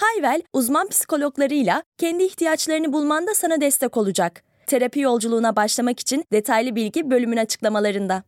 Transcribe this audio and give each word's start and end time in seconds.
Hayvel, 0.00 0.42
uzman 0.52 0.88
psikologlarıyla 0.88 1.82
kendi 1.98 2.24
ihtiyaçlarını 2.24 2.92
bulmanda 2.92 3.34
sana 3.34 3.60
destek 3.60 3.96
olacak. 3.96 4.42
Terapi 4.66 5.00
yolculuğuna 5.00 5.56
başlamak 5.56 6.00
için 6.00 6.24
detaylı 6.32 6.74
bilgi 6.76 7.10
bölümün 7.10 7.36
açıklamalarında. 7.36 8.22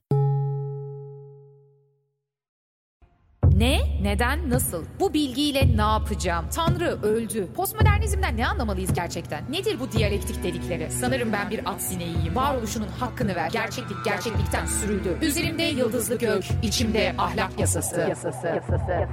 Ne, 3.57 3.79
neden, 4.03 4.51
nasıl? 4.51 4.85
Bu 5.01 5.15
bilgiyle 5.15 5.77
ne 5.77 5.83
yapacağım? 5.83 6.45
Tanrı 6.55 7.03
öldü. 7.03 7.49
Postmodernizmden 7.57 8.37
ne 8.37 8.47
anlamalıyız 8.47 8.93
gerçekten? 8.95 9.45
Nedir 9.51 9.81
bu 9.81 9.93
diyalektik 9.93 10.45
dedikleri? 10.45 10.91
Sanırım 10.91 11.33
ben 11.33 11.51
bir 11.51 11.71
at 11.71 11.83
sineğiyim. 11.83 12.37
Varoluşunun 12.37 12.89
hakkını 12.89 13.35
ver. 13.35 13.51
Gerçeklik 13.51 14.05
gerçeklikten 14.05 14.67
sürüldü. 14.67 15.19
Üzerimde 15.23 15.63
yıldızlı 15.63 16.19
gök, 16.19 16.45
içimde 16.63 17.15
ahlak 17.19 17.61
yasası. 17.61 18.01
yasası. 18.01 18.47
yasası. 18.47 18.89
Dünyaya 18.89 19.09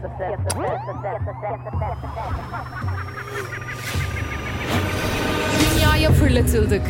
fırlatıldık. 6.29 6.81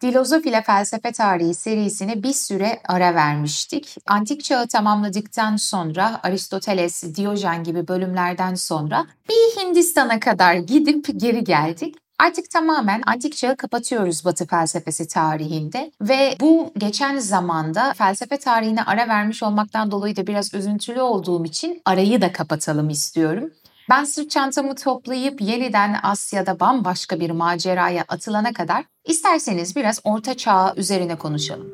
Filozof 0.00 0.46
ile 0.46 0.62
felsefe 0.62 1.12
tarihi 1.12 1.54
serisine 1.54 2.22
bir 2.22 2.32
süre 2.32 2.80
ara 2.88 3.14
vermiştik. 3.14 3.96
Antik 4.06 4.44
çağı 4.44 4.68
tamamladıktan 4.68 5.56
sonra 5.56 6.20
Aristoteles, 6.22 7.16
Diyojen 7.16 7.64
gibi 7.64 7.88
bölümlerden 7.88 8.54
sonra 8.54 9.06
bir 9.28 9.62
Hindistan'a 9.62 10.20
kadar 10.20 10.54
gidip 10.54 11.20
geri 11.20 11.44
geldik. 11.44 11.96
Artık 12.18 12.50
tamamen 12.50 13.02
antik 13.06 13.36
çağı 13.36 13.56
kapatıyoruz 13.56 14.24
Batı 14.24 14.46
felsefesi 14.46 15.08
tarihinde 15.08 15.92
ve 16.00 16.36
bu 16.40 16.72
geçen 16.78 17.18
zamanda 17.18 17.92
felsefe 17.94 18.36
tarihine 18.36 18.82
ara 18.82 19.08
vermiş 19.08 19.42
olmaktan 19.42 19.90
dolayı 19.90 20.16
da 20.16 20.26
biraz 20.26 20.54
üzüntülü 20.54 21.00
olduğum 21.00 21.44
için 21.44 21.82
arayı 21.84 22.20
da 22.20 22.32
kapatalım 22.32 22.90
istiyorum. 22.90 23.50
Ben 23.90 24.04
sırt 24.04 24.30
çantamı 24.30 24.74
toplayıp 24.74 25.40
yeniden 25.40 25.96
Asya'da 26.02 26.60
bambaşka 26.60 27.20
bir 27.20 27.30
maceraya 27.30 28.04
atılana 28.08 28.52
kadar 28.52 28.84
isterseniz 29.04 29.76
biraz 29.76 30.00
orta 30.04 30.36
çağ 30.36 30.74
üzerine 30.76 31.16
konuşalım. 31.16 31.68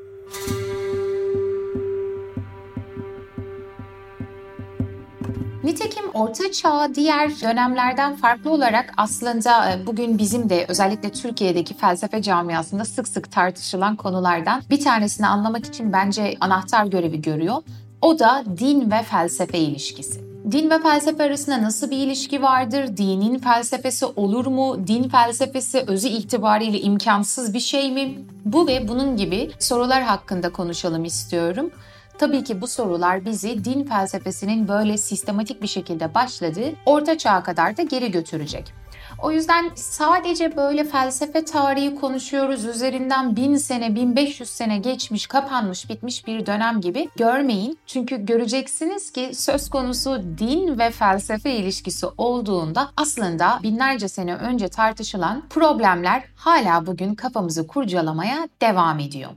Nitekim 5.65 6.11
Orta 6.15 6.53
Çağ 6.53 6.95
diğer 6.95 7.31
dönemlerden 7.31 8.17
farklı 8.17 8.51
olarak 8.51 8.95
aslında 8.97 9.73
e, 9.73 9.87
bugün 9.87 10.19
bizim 10.19 10.51
de 10.51 10.65
özellikle 10.69 11.13
Türkiye'deki 11.13 11.77
felsefe 11.77 12.23
camiasında 12.23 12.85
sık 12.85 13.09
sık 13.09 13.33
tartışılan 13.33 13.97
konulardan 13.97 14.63
bir 14.71 14.81
tanesini 14.81 15.27
anlamak 15.27 15.67
için 15.67 15.93
bence 15.93 16.37
anahtar 16.41 16.87
görevi 16.87 17.23
görüyor. 17.23 17.63
O 18.03 18.19
da 18.19 18.45
din 18.59 18.91
ve 18.91 19.03
felsefe 19.03 19.59
ilişkisi. 19.59 20.26
Din 20.53 20.71
ve 20.71 20.83
felsefe 20.83 21.25
arasında 21.25 21.63
nasıl 21.63 21.91
bir 21.91 21.97
ilişki 21.97 22.43
vardır? 22.43 22.97
Dinin 22.97 23.39
felsefesi 23.39 24.07
olur 24.07 24.47
mu? 24.47 24.87
Din 24.87 25.09
felsefesi 25.09 25.85
özü 25.87 26.09
itibariyle 26.09 26.81
imkansız 26.81 27.55
bir 27.55 27.61
şey 27.61 27.93
mi? 27.93 28.19
Bu 28.45 28.67
ve 28.67 28.89
bunun 28.89 29.17
gibi 29.17 29.51
sorular 29.59 30.03
hakkında 30.03 30.53
konuşalım 30.53 31.05
istiyorum. 31.05 31.71
Tabii 32.19 32.45
ki 32.45 32.61
bu 32.61 32.67
sorular 32.67 33.25
bizi 33.25 33.65
din 33.65 33.85
felsefesinin 33.85 34.69
böyle 34.69 34.99
sistematik 34.99 35.63
bir 35.63 35.67
şekilde 35.67 36.15
başladığı 36.15 36.73
orta 36.87 37.19
çağa 37.19 37.43
kadar 37.43 37.77
da 37.77 37.83
geri 37.83 38.11
götürecek. 38.11 38.86
O 39.23 39.31
yüzden 39.33 39.71
sadece 39.75 40.57
böyle 40.57 40.85
felsefe 40.85 41.45
tarihi 41.45 41.95
konuşuyoruz. 41.95 42.65
Üzerinden 42.65 43.37
1000 43.37 43.57
sene, 43.57 43.95
1500 43.95 44.51
sene 44.51 44.79
geçmiş, 44.79 45.27
kapanmış, 45.27 45.91
bitmiş 45.91 46.27
bir 46.27 46.47
dönem 46.47 46.81
gibi 46.81 47.09
görmeyin. 47.17 47.79
Çünkü 47.87 48.27
göreceksiniz 48.27 49.13
ki 49.13 49.31
söz 49.35 49.71
konusu 49.71 50.23
din 50.39 50.79
ve 50.79 50.91
felsefe 50.91 51.57
ilişkisi 51.57 52.07
olduğunda 52.19 52.89
aslında 52.97 53.59
binlerce 53.63 54.09
sene 54.09 54.35
önce 54.35 54.69
tartışılan 54.69 55.43
problemler 55.51 56.25
hala 56.37 56.87
bugün 56.87 57.15
kafamızı 57.15 57.67
kurcalamaya 57.67 58.49
devam 58.61 58.99
ediyor. 58.99 59.31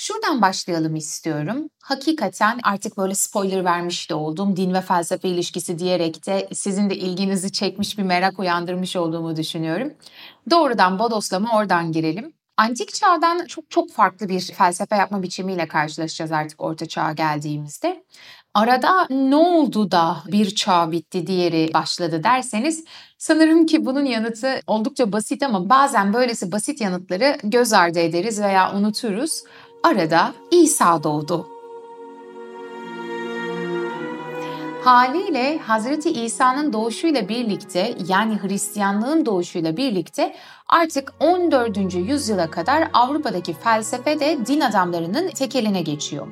Şuradan 0.00 0.42
başlayalım 0.42 0.96
istiyorum. 0.96 1.70
Hakikaten 1.82 2.60
artık 2.62 2.96
böyle 2.98 3.14
spoiler 3.14 3.64
vermiş 3.64 4.10
de 4.10 4.14
oldum. 4.14 4.56
Din 4.56 4.74
ve 4.74 4.80
felsefe 4.80 5.28
ilişkisi 5.28 5.78
diyerek 5.78 6.26
de 6.26 6.48
sizin 6.52 6.90
de 6.90 6.96
ilginizi 6.96 7.52
çekmiş 7.52 7.98
bir 7.98 8.02
merak 8.02 8.38
uyandırmış 8.38 8.96
olduğumu 8.96 9.36
düşünüyorum. 9.36 9.92
Doğrudan 10.50 10.98
bodoslama 10.98 11.56
oradan 11.56 11.92
girelim. 11.92 12.32
Antik 12.56 12.94
çağdan 12.94 13.46
çok 13.46 13.70
çok 13.70 13.92
farklı 13.92 14.28
bir 14.28 14.40
felsefe 14.40 14.96
yapma 14.96 15.22
biçimiyle 15.22 15.68
karşılaşacağız 15.68 16.32
artık 16.32 16.62
orta 16.62 16.86
çağa 16.86 17.12
geldiğimizde. 17.12 18.04
Arada 18.54 19.06
ne 19.10 19.36
oldu 19.36 19.90
da 19.90 20.16
bir 20.26 20.54
çağ 20.54 20.92
bitti 20.92 21.26
diğeri 21.26 21.70
başladı 21.74 22.24
derseniz 22.24 22.84
sanırım 23.18 23.66
ki 23.66 23.86
bunun 23.86 24.04
yanıtı 24.04 24.60
oldukça 24.66 25.12
basit 25.12 25.42
ama 25.42 25.68
bazen 25.68 26.12
böylesi 26.12 26.52
basit 26.52 26.80
yanıtları 26.80 27.38
göz 27.44 27.72
ardı 27.72 27.98
ederiz 27.98 28.40
veya 28.40 28.74
unuturuz. 28.76 29.42
Arada 29.82 30.34
İsa 30.50 31.02
doğdu. 31.02 31.46
Haliyle 34.84 35.58
Hazreti 35.58 36.10
İsa'nın 36.10 36.72
doğuşuyla 36.72 37.28
birlikte 37.28 37.94
yani 38.08 38.42
Hristiyanlığın 38.42 39.26
doğuşuyla 39.26 39.76
birlikte 39.76 40.36
artık 40.68 41.14
14. 41.20 41.94
yüzyıla 41.94 42.50
kadar 42.50 42.90
Avrupa'daki 42.92 43.52
felsefe 43.52 44.20
de 44.20 44.46
din 44.46 44.60
adamlarının 44.60 45.28
tekeline 45.28 45.82
geçiyor. 45.82 46.26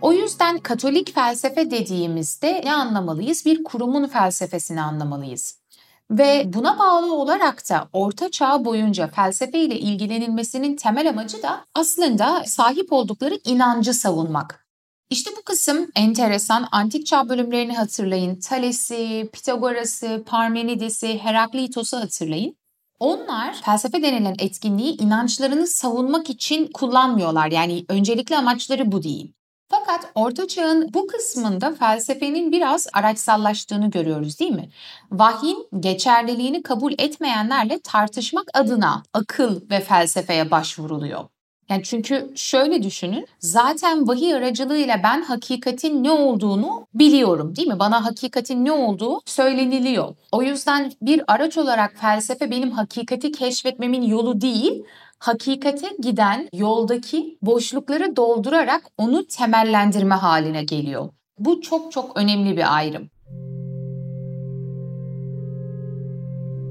O 0.00 0.12
yüzden 0.12 0.58
Katolik 0.58 1.14
felsefe 1.14 1.70
dediğimizde 1.70 2.60
ne 2.64 2.74
anlamalıyız? 2.74 3.46
Bir 3.46 3.64
kurumun 3.64 4.06
felsefesini 4.06 4.80
anlamalıyız. 4.80 5.63
Ve 6.10 6.42
buna 6.46 6.78
bağlı 6.78 7.14
olarak 7.14 7.70
da 7.70 7.88
Orta 7.92 8.30
Çağ 8.30 8.64
boyunca 8.64 9.06
felsefe 9.06 9.58
ile 9.58 9.78
ilgilenilmesinin 9.78 10.76
temel 10.76 11.08
amacı 11.08 11.42
da 11.42 11.64
aslında 11.74 12.44
sahip 12.46 12.92
oldukları 12.92 13.38
inancı 13.44 13.94
savunmak. 13.94 14.64
İşte 15.10 15.30
bu 15.38 15.42
kısım 15.42 15.90
enteresan. 15.96 16.68
Antik 16.72 17.06
çağ 17.06 17.28
bölümlerini 17.28 17.76
hatırlayın. 17.76 18.40
Thales'i, 18.40 19.30
Pitagoras'ı, 19.32 20.22
Parmenides'i, 20.26 21.18
Heraklitos'u 21.18 21.96
hatırlayın. 21.96 22.56
Onlar 22.98 23.54
felsefe 23.64 24.02
denilen 24.02 24.34
etkinliği 24.38 24.96
inançlarını 25.02 25.66
savunmak 25.66 26.30
için 26.30 26.70
kullanmıyorlar. 26.72 27.50
Yani 27.50 27.84
öncelikli 27.88 28.36
amaçları 28.36 28.92
bu 28.92 29.02
değil. 29.02 29.32
Fakat 29.68 30.10
Orta 30.14 30.48
Çağ'ın 30.48 30.94
bu 30.94 31.06
kısmında 31.06 31.74
felsefenin 31.74 32.52
biraz 32.52 32.86
araçsallaştığını 32.92 33.90
görüyoruz 33.90 34.40
değil 34.40 34.50
mi? 34.50 34.68
Vahyin 35.12 35.68
geçerliliğini 35.80 36.62
kabul 36.62 36.92
etmeyenlerle 36.98 37.80
tartışmak 37.80 38.44
adına 38.54 39.02
akıl 39.12 39.70
ve 39.70 39.80
felsefeye 39.80 40.50
başvuruluyor. 40.50 41.24
Yani 41.68 41.82
çünkü 41.82 42.32
şöyle 42.36 42.82
düşünün, 42.82 43.26
zaten 43.38 44.08
vahiy 44.08 44.34
aracılığıyla 44.34 45.00
ben 45.02 45.22
hakikatin 45.22 46.04
ne 46.04 46.10
olduğunu 46.10 46.86
biliyorum 46.94 47.56
değil 47.56 47.68
mi? 47.68 47.78
Bana 47.78 48.04
hakikatin 48.04 48.64
ne 48.64 48.72
olduğu 48.72 49.20
söyleniliyor. 49.26 50.14
O 50.32 50.42
yüzden 50.42 50.92
bir 51.02 51.22
araç 51.26 51.58
olarak 51.58 51.94
felsefe 52.00 52.50
benim 52.50 52.70
hakikati 52.70 53.32
keşfetmemin 53.32 54.02
yolu 54.02 54.40
değil, 54.40 54.84
hakikate 55.18 55.88
giden 56.02 56.48
yoldaki 56.52 57.38
boşlukları 57.42 58.16
doldurarak 58.16 58.82
onu 58.98 59.26
temellendirme 59.26 60.14
haline 60.14 60.64
geliyor. 60.64 61.08
Bu 61.38 61.60
çok 61.60 61.92
çok 61.92 62.16
önemli 62.16 62.56
bir 62.56 62.76
ayrım. 62.76 63.10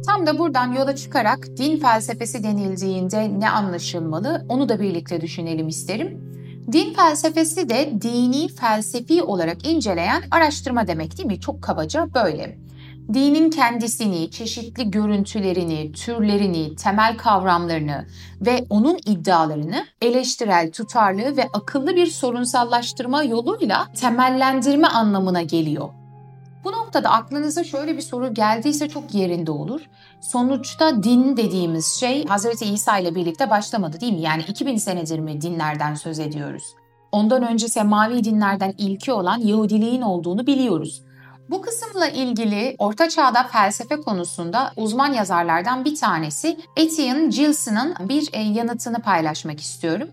Tam 0.05 0.27
da 0.27 0.39
buradan 0.39 0.73
yola 0.73 0.95
çıkarak 0.95 1.47
din 1.57 1.77
felsefesi 1.77 2.43
denildiğinde 2.43 3.39
ne 3.39 3.49
anlaşılmalı 3.49 4.45
onu 4.49 4.69
da 4.69 4.79
birlikte 4.79 5.21
düşünelim 5.21 5.67
isterim. 5.67 6.33
Din 6.71 6.93
felsefesi 6.93 7.69
de 7.69 8.01
dini 8.01 8.47
felsefi 8.47 9.23
olarak 9.23 9.67
inceleyen 9.67 10.23
araştırma 10.31 10.87
demek 10.87 11.17
değil 11.17 11.27
mi? 11.27 11.39
Çok 11.39 11.61
kabaca 11.61 12.13
böyle 12.13 12.57
dinin 13.13 13.49
kendisini, 13.49 14.31
çeşitli 14.31 14.91
görüntülerini, 14.91 15.91
türlerini, 15.91 16.75
temel 16.75 17.17
kavramlarını 17.17 18.05
ve 18.41 18.65
onun 18.69 18.97
iddialarını 19.05 19.85
eleştirel, 20.01 20.71
tutarlı 20.71 21.37
ve 21.37 21.49
akıllı 21.53 21.95
bir 21.95 22.05
sorunsallaştırma 22.05 23.23
yoluyla 23.23 23.87
temellendirme 23.93 24.87
anlamına 24.87 25.41
geliyor. 25.41 25.89
Bu 26.63 26.71
noktada 26.71 27.09
aklınıza 27.09 27.63
şöyle 27.63 27.97
bir 27.97 28.01
soru 28.01 28.33
geldiyse 28.33 28.89
çok 28.89 29.13
yerinde 29.13 29.51
olur. 29.51 29.81
Sonuçta 30.21 31.03
din 31.03 31.37
dediğimiz 31.37 31.85
şey 31.85 32.25
Hazreti 32.25 32.65
İsa 32.65 32.97
ile 32.97 33.15
birlikte 33.15 33.49
başlamadı 33.49 34.01
değil 34.01 34.13
mi? 34.13 34.21
Yani 34.21 34.43
2000 34.47 34.77
senedir 34.77 35.19
mi 35.19 35.41
dinlerden 35.41 35.95
söz 35.95 36.19
ediyoruz? 36.19 36.63
Ondan 37.11 37.47
önce 37.47 37.67
semavi 37.67 38.23
dinlerden 38.23 38.73
ilki 38.77 39.13
olan 39.13 39.37
Yahudiliğin 39.37 40.01
olduğunu 40.01 40.47
biliyoruz. 40.47 41.03
Bu 41.49 41.61
kısımla 41.61 42.07
ilgili 42.07 42.75
Orta 42.79 43.09
Çağ'da 43.09 43.43
felsefe 43.43 43.95
konusunda 43.95 44.71
uzman 44.77 45.13
yazarlardan 45.13 45.85
bir 45.85 45.95
tanesi 45.95 46.57
Etienne 46.77 47.27
Gilson'ın 47.27 47.95
bir 47.99 48.29
e, 48.33 48.41
yanıtını 48.41 48.99
paylaşmak 48.99 49.59
istiyorum. 49.59 50.09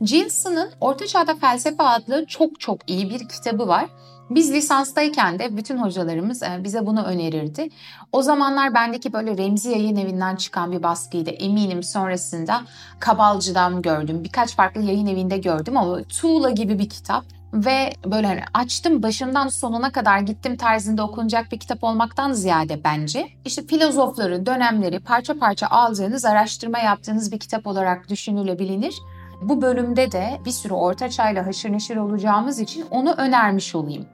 Gilson'ın 0.00 0.70
Orta 0.80 1.06
Çağ'da 1.06 1.34
Felsefe 1.34 1.82
adlı 1.82 2.26
çok 2.26 2.60
çok 2.60 2.90
iyi 2.90 3.10
bir 3.10 3.28
kitabı 3.28 3.68
var. 3.68 3.86
Biz 4.30 4.52
lisanstayken 4.52 5.38
de 5.38 5.56
bütün 5.56 5.78
hocalarımız 5.78 6.42
e, 6.42 6.60
bize 6.64 6.86
bunu 6.86 7.02
önerirdi. 7.02 7.68
O 8.12 8.22
zamanlar 8.22 8.74
bendeki 8.74 9.12
böyle 9.12 9.36
Remzi 9.36 9.70
Yayın 9.70 9.96
Evi'nden 9.96 10.36
çıkan 10.36 10.72
bir 10.72 10.82
baskıydı. 10.82 11.30
Eminim 11.30 11.82
sonrasında 11.82 12.62
Kabalcı'dan 13.00 13.82
gördüm. 13.82 14.24
Birkaç 14.24 14.56
farklı 14.56 14.82
yayın 14.82 15.06
evinde 15.06 15.38
gördüm 15.38 15.76
ama 15.76 16.02
Tuğla 16.02 16.50
gibi 16.50 16.78
bir 16.78 16.88
kitap 16.88 17.24
ve 17.54 17.92
böyle 18.06 18.26
hani 18.26 18.40
açtım 18.54 19.02
başından 19.02 19.48
sonuna 19.48 19.92
kadar 19.92 20.18
gittim 20.18 20.56
tarzında 20.56 21.04
okunacak 21.04 21.52
bir 21.52 21.58
kitap 21.58 21.84
olmaktan 21.84 22.32
ziyade 22.32 22.84
bence 22.84 23.28
işte 23.44 23.66
filozofları, 23.66 24.46
dönemleri 24.46 25.00
parça 25.00 25.38
parça 25.38 25.66
aldığınız, 25.66 26.24
araştırma 26.24 26.78
yaptığınız 26.78 27.32
bir 27.32 27.38
kitap 27.38 27.66
olarak 27.66 28.08
düşünülebilir. 28.08 28.94
Bu 29.42 29.62
bölümde 29.62 30.12
de 30.12 30.40
bir 30.44 30.50
sürü 30.50 30.74
orta 30.74 31.10
çayla 31.10 31.46
haşır 31.46 31.72
neşir 31.72 31.96
olacağımız 31.96 32.60
için 32.60 32.84
onu 32.90 33.12
önermiş 33.12 33.74
olayım. 33.74 34.06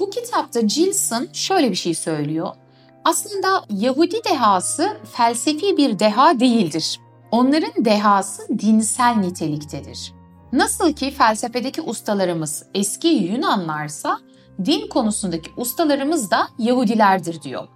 Bu 0.00 0.10
kitapta 0.10 0.60
Gilson 0.60 1.28
şöyle 1.32 1.70
bir 1.70 1.76
şey 1.76 1.94
söylüyor. 1.94 2.48
Aslında 3.04 3.64
Yahudi 3.70 4.24
dehası 4.24 4.96
felsefi 5.12 5.76
bir 5.76 5.98
deha 5.98 6.40
değildir. 6.40 7.00
Onların 7.30 7.84
dehası 7.84 8.42
dinsel 8.58 9.16
niteliktedir. 9.16 10.12
Nasıl 10.52 10.92
ki 10.92 11.10
felsefedeki 11.10 11.82
ustalarımız 11.82 12.66
eski 12.74 13.08
Yunanlarsa 13.08 14.18
din 14.64 14.88
konusundaki 14.88 15.50
ustalarımız 15.56 16.30
da 16.30 16.48
Yahudilerdir 16.58 17.42
diyor. 17.42 17.68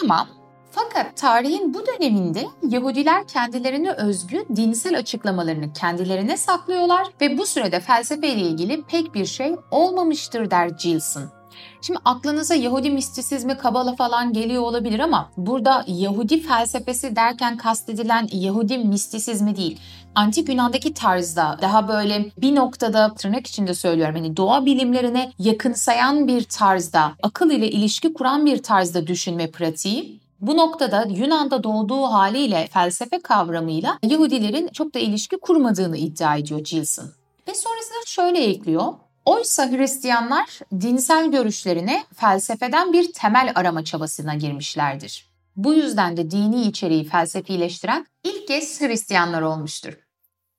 Tamam. 0.00 0.28
Fakat 0.70 1.16
tarihin 1.16 1.74
bu 1.74 1.86
döneminde 1.86 2.46
Yahudiler 2.68 3.28
kendilerine 3.28 3.92
özgü 3.92 4.44
dinsel 4.56 4.98
açıklamalarını 4.98 5.72
kendilerine 5.72 6.36
saklıyorlar 6.36 7.06
ve 7.20 7.38
bu 7.38 7.46
sürede 7.46 7.80
felsefe 7.80 8.28
ile 8.28 8.40
ilgili 8.40 8.82
pek 8.82 9.14
bir 9.14 9.26
şey 9.26 9.56
olmamıştır 9.70 10.50
der 10.50 10.66
Gilson. 10.68 11.42
Şimdi 11.82 12.00
aklınıza 12.04 12.54
Yahudi 12.54 12.90
mistisizmi, 12.90 13.56
Kabala 13.58 13.96
falan 13.96 14.32
geliyor 14.32 14.62
olabilir 14.62 15.00
ama 15.00 15.30
burada 15.36 15.84
Yahudi 15.86 16.40
felsefesi 16.40 17.16
derken 17.16 17.56
kastedilen 17.56 18.28
Yahudi 18.32 18.78
mistisizmi 18.78 19.56
değil. 19.56 19.80
Antik 20.14 20.48
Yunan'daki 20.48 20.94
tarzda 20.94 21.58
daha 21.62 21.88
böyle 21.88 22.30
bir 22.38 22.54
noktada 22.54 23.14
tırnak 23.14 23.46
içinde 23.46 23.74
söylüyorum 23.74 24.14
hani 24.14 24.36
doğa 24.36 24.66
bilimlerine 24.66 25.32
yakınsayan 25.38 26.28
bir 26.28 26.44
tarzda, 26.44 27.12
akıl 27.22 27.50
ile 27.50 27.70
ilişki 27.70 28.12
kuran 28.12 28.46
bir 28.46 28.62
tarzda 28.62 29.06
düşünme 29.06 29.50
pratiği 29.50 30.20
bu 30.40 30.56
noktada 30.56 31.06
Yunan'da 31.08 31.64
doğduğu 31.64 32.02
haliyle 32.02 32.68
felsefe 32.72 33.22
kavramıyla 33.22 33.98
Yahudilerin 34.02 34.68
çok 34.68 34.94
da 34.94 34.98
ilişki 34.98 35.36
kurmadığını 35.36 35.96
iddia 35.96 36.36
ediyor 36.36 36.60
Gilson. 36.60 37.10
Ve 37.48 37.54
sonrasında 37.54 37.98
şöyle 38.06 38.44
ekliyor. 38.44 38.92
Oysa 39.24 39.70
Hristiyanlar 39.70 40.60
dinsel 40.80 41.30
görüşlerine 41.30 42.04
felsefeden 42.14 42.92
bir 42.92 43.12
temel 43.12 43.52
arama 43.54 43.84
çabasına 43.84 44.34
girmişlerdir. 44.34 45.31
Bu 45.56 45.74
yüzden 45.74 46.16
de 46.16 46.30
dini 46.30 46.62
içeriği 46.62 47.04
felsefileştiren 47.04 48.06
ilk 48.24 48.48
kez 48.48 48.80
Hristiyanlar 48.80 49.42
olmuştur. 49.42 49.98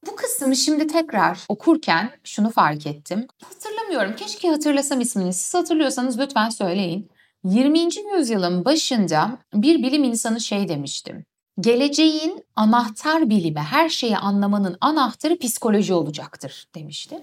Bu 0.08 0.16
kısmı 0.16 0.56
şimdi 0.56 0.88
tekrar 0.88 1.40
okurken 1.50 2.12
şunu 2.24 2.50
fark 2.50 2.88
ettim. 2.88 3.28
Hatırlamıyorum. 3.44 4.16
Keşke 4.16 4.50
hatırlasam 4.50 5.02
ismini. 5.02 5.34
Siz 5.34 5.54
hatırlıyorsanız 5.54 6.20
lütfen 6.20 6.50
söyleyin. 6.50 7.10
20. 7.44 7.80
yüzyılın 8.18 8.66
başında 8.66 9.38
bir 9.54 9.84
bilim 9.84 10.04
insanı 10.04 10.42
şey 10.42 10.70
demiştim. 10.70 11.26
Geleceğin 11.60 12.46
anahtar 12.56 13.30
bilimi, 13.30 13.60
her 13.60 13.90
şeyi 13.90 14.18
anlamanın 14.18 14.78
anahtarı 14.82 15.40
psikoloji 15.40 15.94
olacaktır 15.94 16.68
demişti. 16.76 17.18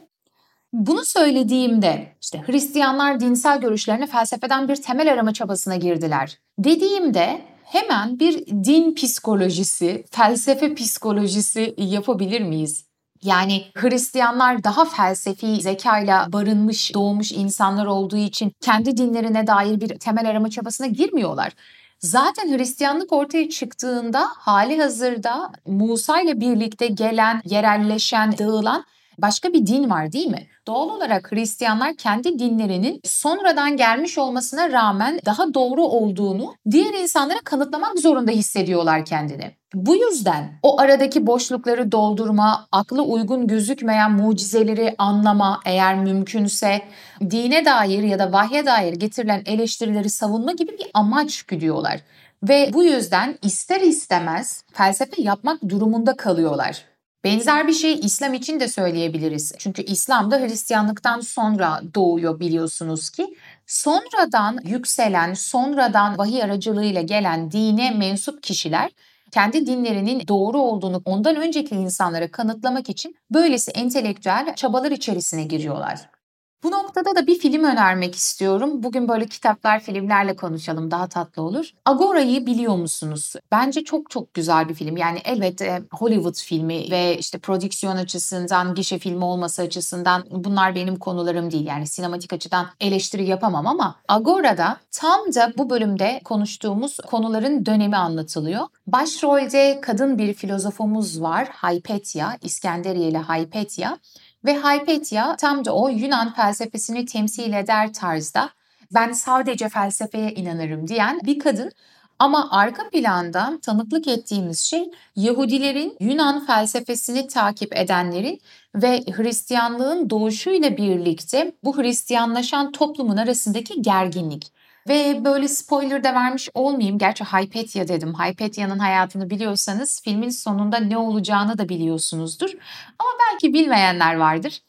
Bunu 0.72 1.04
söylediğimde 1.04 2.16
işte 2.22 2.42
Hristiyanlar 2.46 3.20
dinsel 3.20 3.60
görüşlerine 3.60 4.06
felsefeden 4.06 4.68
bir 4.68 4.76
temel 4.76 5.12
arama 5.12 5.32
çabasına 5.32 5.76
girdiler. 5.76 6.38
Dediğimde 6.58 7.49
hemen 7.70 8.18
bir 8.18 8.46
din 8.46 8.94
psikolojisi, 8.94 10.04
felsefe 10.10 10.74
psikolojisi 10.74 11.74
yapabilir 11.78 12.40
miyiz? 12.40 12.84
Yani 13.22 13.64
Hristiyanlar 13.74 14.64
daha 14.64 14.84
felsefi 14.84 15.60
zekayla 15.60 16.32
barınmış, 16.32 16.94
doğmuş 16.94 17.32
insanlar 17.32 17.86
olduğu 17.86 18.16
için 18.16 18.52
kendi 18.60 18.96
dinlerine 18.96 19.46
dair 19.46 19.80
bir 19.80 19.98
temel 19.98 20.28
arama 20.30 20.50
çabasına 20.50 20.86
girmiyorlar. 20.86 21.52
Zaten 21.98 22.58
Hristiyanlık 22.58 23.12
ortaya 23.12 23.48
çıktığında 23.48 24.28
hali 24.36 24.82
hazırda 24.82 25.52
Musa 25.66 26.20
ile 26.20 26.40
birlikte 26.40 26.86
gelen, 26.86 27.42
yerelleşen, 27.44 28.38
dağılan 28.38 28.84
başka 29.22 29.52
bir 29.52 29.66
din 29.66 29.90
var 29.90 30.12
değil 30.12 30.26
mi? 30.26 30.46
Doğal 30.66 30.88
olarak 30.88 31.32
Hristiyanlar 31.32 31.96
kendi 31.96 32.38
dinlerinin 32.38 33.00
sonradan 33.04 33.76
gelmiş 33.76 34.18
olmasına 34.18 34.72
rağmen 34.72 35.20
daha 35.26 35.54
doğru 35.54 35.84
olduğunu 35.84 36.54
diğer 36.70 36.94
insanlara 36.94 37.38
kanıtlamak 37.44 37.98
zorunda 37.98 38.30
hissediyorlar 38.30 39.04
kendini. 39.04 39.60
Bu 39.74 39.96
yüzden 39.96 40.58
o 40.62 40.80
aradaki 40.80 41.26
boşlukları 41.26 41.92
doldurma, 41.92 42.66
aklı 42.72 43.02
uygun 43.02 43.46
gözükmeyen 43.46 44.12
mucizeleri 44.12 44.94
anlama, 44.98 45.60
eğer 45.64 45.94
mümkünse 45.94 46.82
dine 47.30 47.64
dair 47.64 48.02
ya 48.02 48.18
da 48.18 48.32
vahye 48.32 48.66
dair 48.66 48.92
getirilen 48.92 49.42
eleştirileri 49.46 50.10
savunma 50.10 50.52
gibi 50.52 50.72
bir 50.72 50.90
amaç 50.94 51.42
güdüyorlar. 51.42 52.00
Ve 52.42 52.70
bu 52.72 52.84
yüzden 52.84 53.38
ister 53.42 53.80
istemez 53.80 54.64
felsefe 54.72 55.22
yapmak 55.22 55.68
durumunda 55.68 56.16
kalıyorlar. 56.16 56.89
Benzer 57.24 57.68
bir 57.68 57.72
şey 57.72 57.94
İslam 57.94 58.34
için 58.34 58.60
de 58.60 58.68
söyleyebiliriz. 58.68 59.52
Çünkü 59.58 59.82
İslam 59.82 60.30
da 60.30 60.38
Hristiyanlıktan 60.38 61.20
sonra 61.20 61.82
doğuyor 61.94 62.40
biliyorsunuz 62.40 63.10
ki. 63.10 63.36
Sonradan 63.66 64.58
yükselen, 64.64 65.34
sonradan 65.34 66.18
vahiy 66.18 66.42
aracılığıyla 66.42 67.02
gelen 67.02 67.50
dine 67.50 67.90
mensup 67.90 68.42
kişiler 68.42 68.90
kendi 69.30 69.66
dinlerinin 69.66 70.28
doğru 70.28 70.58
olduğunu 70.58 71.02
ondan 71.04 71.36
önceki 71.36 71.74
insanlara 71.74 72.30
kanıtlamak 72.30 72.88
için 72.88 73.16
böylesi 73.30 73.70
entelektüel 73.70 74.54
çabalar 74.56 74.90
içerisine 74.90 75.44
giriyorlar. 75.44 76.19
Bu 76.62 76.70
noktada 76.70 77.16
da 77.16 77.26
bir 77.26 77.38
film 77.38 77.64
önermek 77.64 78.14
istiyorum. 78.14 78.82
Bugün 78.82 79.08
böyle 79.08 79.26
kitaplar, 79.26 79.80
filmlerle 79.80 80.36
konuşalım 80.36 80.90
daha 80.90 81.08
tatlı 81.08 81.42
olur. 81.42 81.70
Agora'yı 81.84 82.46
biliyor 82.46 82.76
musunuz? 82.76 83.34
Bence 83.52 83.84
çok 83.84 84.10
çok 84.10 84.34
güzel 84.34 84.68
bir 84.68 84.74
film. 84.74 84.96
Yani 84.96 85.18
elbette 85.24 85.82
Hollywood 85.92 86.34
filmi 86.34 86.90
ve 86.90 87.18
işte 87.18 87.38
prodüksiyon 87.38 87.96
açısından, 87.96 88.74
gişe 88.74 88.98
filmi 88.98 89.24
olması 89.24 89.62
açısından 89.62 90.24
bunlar 90.30 90.74
benim 90.74 90.96
konularım 90.96 91.50
değil. 91.50 91.66
Yani 91.66 91.86
sinematik 91.86 92.32
açıdan 92.32 92.66
eleştiri 92.80 93.26
yapamam 93.26 93.66
ama 93.66 93.96
Agora'da 94.08 94.76
tam 94.90 95.20
da 95.34 95.52
bu 95.58 95.70
bölümde 95.70 96.20
konuştuğumuz 96.24 96.96
konuların 96.96 97.66
dönemi 97.66 97.96
anlatılıyor. 97.96 98.66
Başrolde 98.86 99.80
kadın 99.82 100.18
bir 100.18 100.34
filozofumuz 100.34 101.22
var. 101.22 101.48
Hypatia, 101.48 102.36
İskenderiyeli 102.42 103.18
Hypatia. 103.18 103.96
Ve 104.44 104.56
Hypatia 104.56 105.36
tam 105.36 105.64
da 105.64 105.74
o 105.74 105.88
Yunan 105.88 106.34
felsefesini 106.34 107.06
temsil 107.06 107.52
eder 107.52 107.92
tarzda 107.92 108.50
ben 108.94 109.12
sadece 109.12 109.68
felsefeye 109.68 110.32
inanırım 110.34 110.88
diyen 110.88 111.20
bir 111.24 111.38
kadın 111.38 111.72
ama 112.18 112.48
arka 112.50 112.90
planda 112.90 113.58
tanıklık 113.62 114.08
ettiğimiz 114.08 114.60
şey 114.60 114.90
Yahudilerin 115.16 115.96
Yunan 116.00 116.46
felsefesini 116.46 117.26
takip 117.26 117.76
edenlerin 117.76 118.40
ve 118.74 119.00
Hristiyanlığın 119.16 120.10
doğuşuyla 120.10 120.76
birlikte 120.76 121.52
bu 121.64 121.78
Hristiyanlaşan 121.78 122.72
toplumun 122.72 123.16
arasındaki 123.16 123.82
gerginlik. 123.82 124.52
Ve 124.90 125.24
böyle 125.24 125.48
spoiler 125.48 126.04
da 126.04 126.14
vermiş 126.14 126.48
olmayayım. 126.54 126.98
Gerçi 126.98 127.24
Hypatia 127.24 127.88
dedim. 127.88 128.14
Hypatia'nın 128.14 128.78
hayatını 128.78 129.30
biliyorsanız 129.30 130.02
filmin 130.04 130.28
sonunda 130.28 130.78
ne 130.78 130.98
olacağını 130.98 131.58
da 131.58 131.68
biliyorsunuzdur. 131.68 132.50
Ama 132.98 133.10
belki 133.20 133.54
bilmeyenler 133.54 134.14
vardır. 134.14 134.62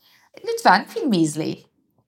Lütfen 0.47 0.85
filmi 0.85 1.17
izleyin. 1.17 1.59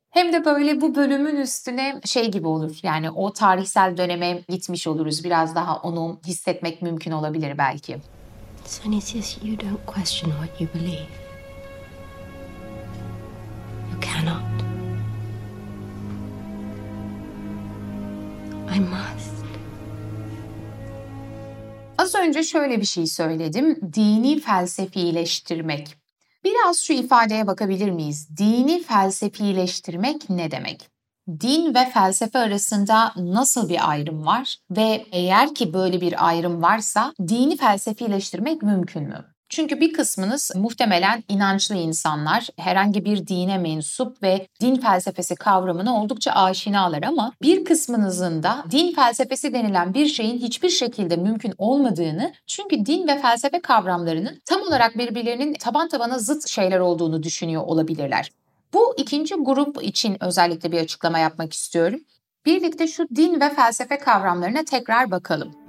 Hem 0.09 0.33
de 0.33 0.45
böyle 0.45 0.81
bu 0.81 0.95
bölümün 0.95 1.35
üstüne 1.35 2.01
şey 2.05 2.31
gibi 2.31 2.47
olur. 2.47 2.79
Yani 2.83 3.11
o 3.11 3.33
tarihsel 3.33 3.97
döneme 3.97 4.41
gitmiş 4.49 4.87
oluruz. 4.87 5.23
Biraz 5.23 5.55
daha 5.55 5.77
onu 5.77 6.19
hissetmek 6.25 6.81
mümkün 6.81 7.11
olabilir 7.11 7.57
belki. 7.57 7.97
Sunisius, 8.65 9.37
you 9.43 9.59
don't 9.59 9.85
question 9.85 10.31
what 10.31 10.61
you 10.61 10.69
believe. 10.73 11.07
You 13.91 14.01
cannot. 14.01 14.72
I 18.71 18.79
must. 18.79 19.45
Az 21.97 22.15
önce 22.15 22.43
şöyle 22.43 22.81
bir 22.81 22.85
şey 22.85 23.07
söyledim. 23.07 23.93
Dini 23.93 24.39
felsefileştirmek. 24.39 25.97
Biraz 26.43 26.79
şu 26.79 26.93
ifadeye 26.93 27.47
bakabilir 27.47 27.91
miyiz? 27.91 28.37
Dini 28.37 28.83
felsefileştirmek 28.83 30.29
ne 30.29 30.51
demek? 30.51 30.89
Din 31.39 31.75
ve 31.75 31.89
felsefe 31.89 32.39
arasında 32.39 33.13
nasıl 33.15 33.69
bir 33.69 33.89
ayrım 33.89 34.25
var 34.25 34.57
ve 34.71 35.05
eğer 35.11 35.55
ki 35.55 35.73
böyle 35.73 36.01
bir 36.01 36.27
ayrım 36.27 36.61
varsa 36.61 37.13
dini 37.27 37.57
felsefileştirmek 37.57 38.61
mümkün 38.61 39.03
mü? 39.03 39.32
Çünkü 39.55 39.79
bir 39.79 39.93
kısmınız 39.93 40.51
muhtemelen 40.55 41.23
inançlı 41.29 41.75
insanlar, 41.75 42.47
herhangi 42.57 43.05
bir 43.05 43.27
dine 43.27 43.57
mensup 43.57 44.23
ve 44.23 44.47
din 44.61 44.75
felsefesi 44.75 45.35
kavramına 45.35 46.01
oldukça 46.01 46.31
aşinalar 46.31 47.03
ama 47.03 47.31
bir 47.41 47.65
kısmınızın 47.65 48.43
da 48.43 48.63
din 48.71 48.93
felsefesi 48.93 49.53
denilen 49.53 49.93
bir 49.93 50.05
şeyin 50.05 50.37
hiçbir 50.37 50.69
şekilde 50.69 51.15
mümkün 51.15 51.53
olmadığını, 51.57 52.33
çünkü 52.47 52.85
din 52.85 53.07
ve 53.07 53.21
felsefe 53.21 53.61
kavramlarının 53.61 54.41
tam 54.45 54.61
olarak 54.61 54.97
birbirlerinin 54.97 55.53
taban 55.53 55.89
tabana 55.89 56.19
zıt 56.19 56.47
şeyler 56.47 56.79
olduğunu 56.79 57.23
düşünüyor 57.23 57.63
olabilirler. 57.63 58.31
Bu 58.73 58.93
ikinci 58.97 59.35
grup 59.35 59.83
için 59.83 60.23
özellikle 60.23 60.71
bir 60.71 60.79
açıklama 60.79 61.19
yapmak 61.19 61.53
istiyorum. 61.53 61.99
Birlikte 62.45 62.87
şu 62.87 63.07
din 63.15 63.41
ve 63.41 63.55
felsefe 63.55 63.97
kavramlarına 63.97 64.63
tekrar 64.65 65.11
bakalım. 65.11 65.62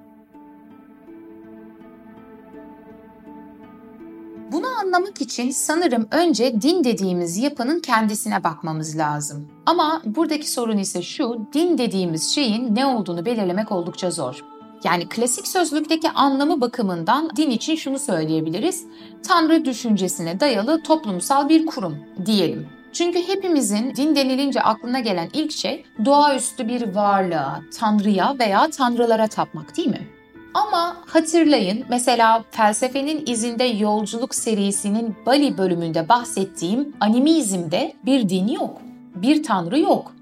Bunu 4.54 4.66
anlamak 4.80 5.20
için 5.20 5.50
sanırım 5.50 6.08
önce 6.10 6.62
din 6.62 6.84
dediğimiz 6.84 7.38
yapının 7.38 7.80
kendisine 7.80 8.44
bakmamız 8.44 8.98
lazım. 8.98 9.48
Ama 9.66 10.02
buradaki 10.04 10.50
sorun 10.50 10.78
ise 10.78 11.02
şu, 11.02 11.46
din 11.52 11.78
dediğimiz 11.78 12.34
şeyin 12.34 12.74
ne 12.74 12.86
olduğunu 12.86 13.26
belirlemek 13.26 13.72
oldukça 13.72 14.10
zor. 14.10 14.44
Yani 14.84 15.08
klasik 15.08 15.46
sözlükteki 15.46 16.10
anlamı 16.10 16.60
bakımından 16.60 17.30
din 17.36 17.50
için 17.50 17.76
şunu 17.76 17.98
söyleyebiliriz. 17.98 18.84
Tanrı 19.28 19.64
düşüncesine 19.64 20.40
dayalı 20.40 20.82
toplumsal 20.82 21.48
bir 21.48 21.66
kurum 21.66 21.98
diyelim. 22.26 22.68
Çünkü 22.92 23.28
hepimizin 23.28 23.94
din 23.94 24.16
denilince 24.16 24.62
aklına 24.62 25.00
gelen 25.00 25.28
ilk 25.32 25.52
şey 25.52 25.84
doğaüstü 26.04 26.68
bir 26.68 26.94
varlığa, 26.94 27.62
tanrıya 27.78 28.36
veya 28.38 28.70
tanrılara 28.70 29.26
tapmak 29.28 29.76
değil 29.76 29.88
mi? 29.88 30.08
Ama 30.54 30.96
hatırlayın 31.06 31.84
mesela 31.88 32.44
felsefenin 32.50 33.22
izinde 33.26 33.64
yolculuk 33.64 34.34
serisinin 34.34 35.16
Bali 35.26 35.58
bölümünde 35.58 36.08
bahsettiğim 36.08 36.96
animizmde 37.00 37.92
bir 38.06 38.28
din 38.28 38.48
yok. 38.48 38.78
Bir 39.14 39.42
tanrı 39.42 39.78
yok. 39.78 40.12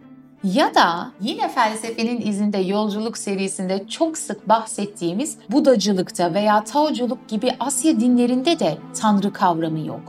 Ya 0.44 0.74
da 0.74 1.10
yine 1.20 1.48
felsefenin 1.48 2.20
izinde 2.20 2.58
yolculuk 2.58 3.18
serisinde 3.18 3.88
çok 3.88 4.18
sık 4.18 4.48
bahsettiğimiz 4.48 5.38
Budacılıkta 5.48 6.34
veya 6.34 6.64
Taoculuk 6.64 7.28
gibi 7.28 7.50
Asya 7.60 8.00
dinlerinde 8.00 8.58
de 8.58 8.78
tanrı 9.00 9.32
kavramı 9.32 9.86
yok. 9.86 10.00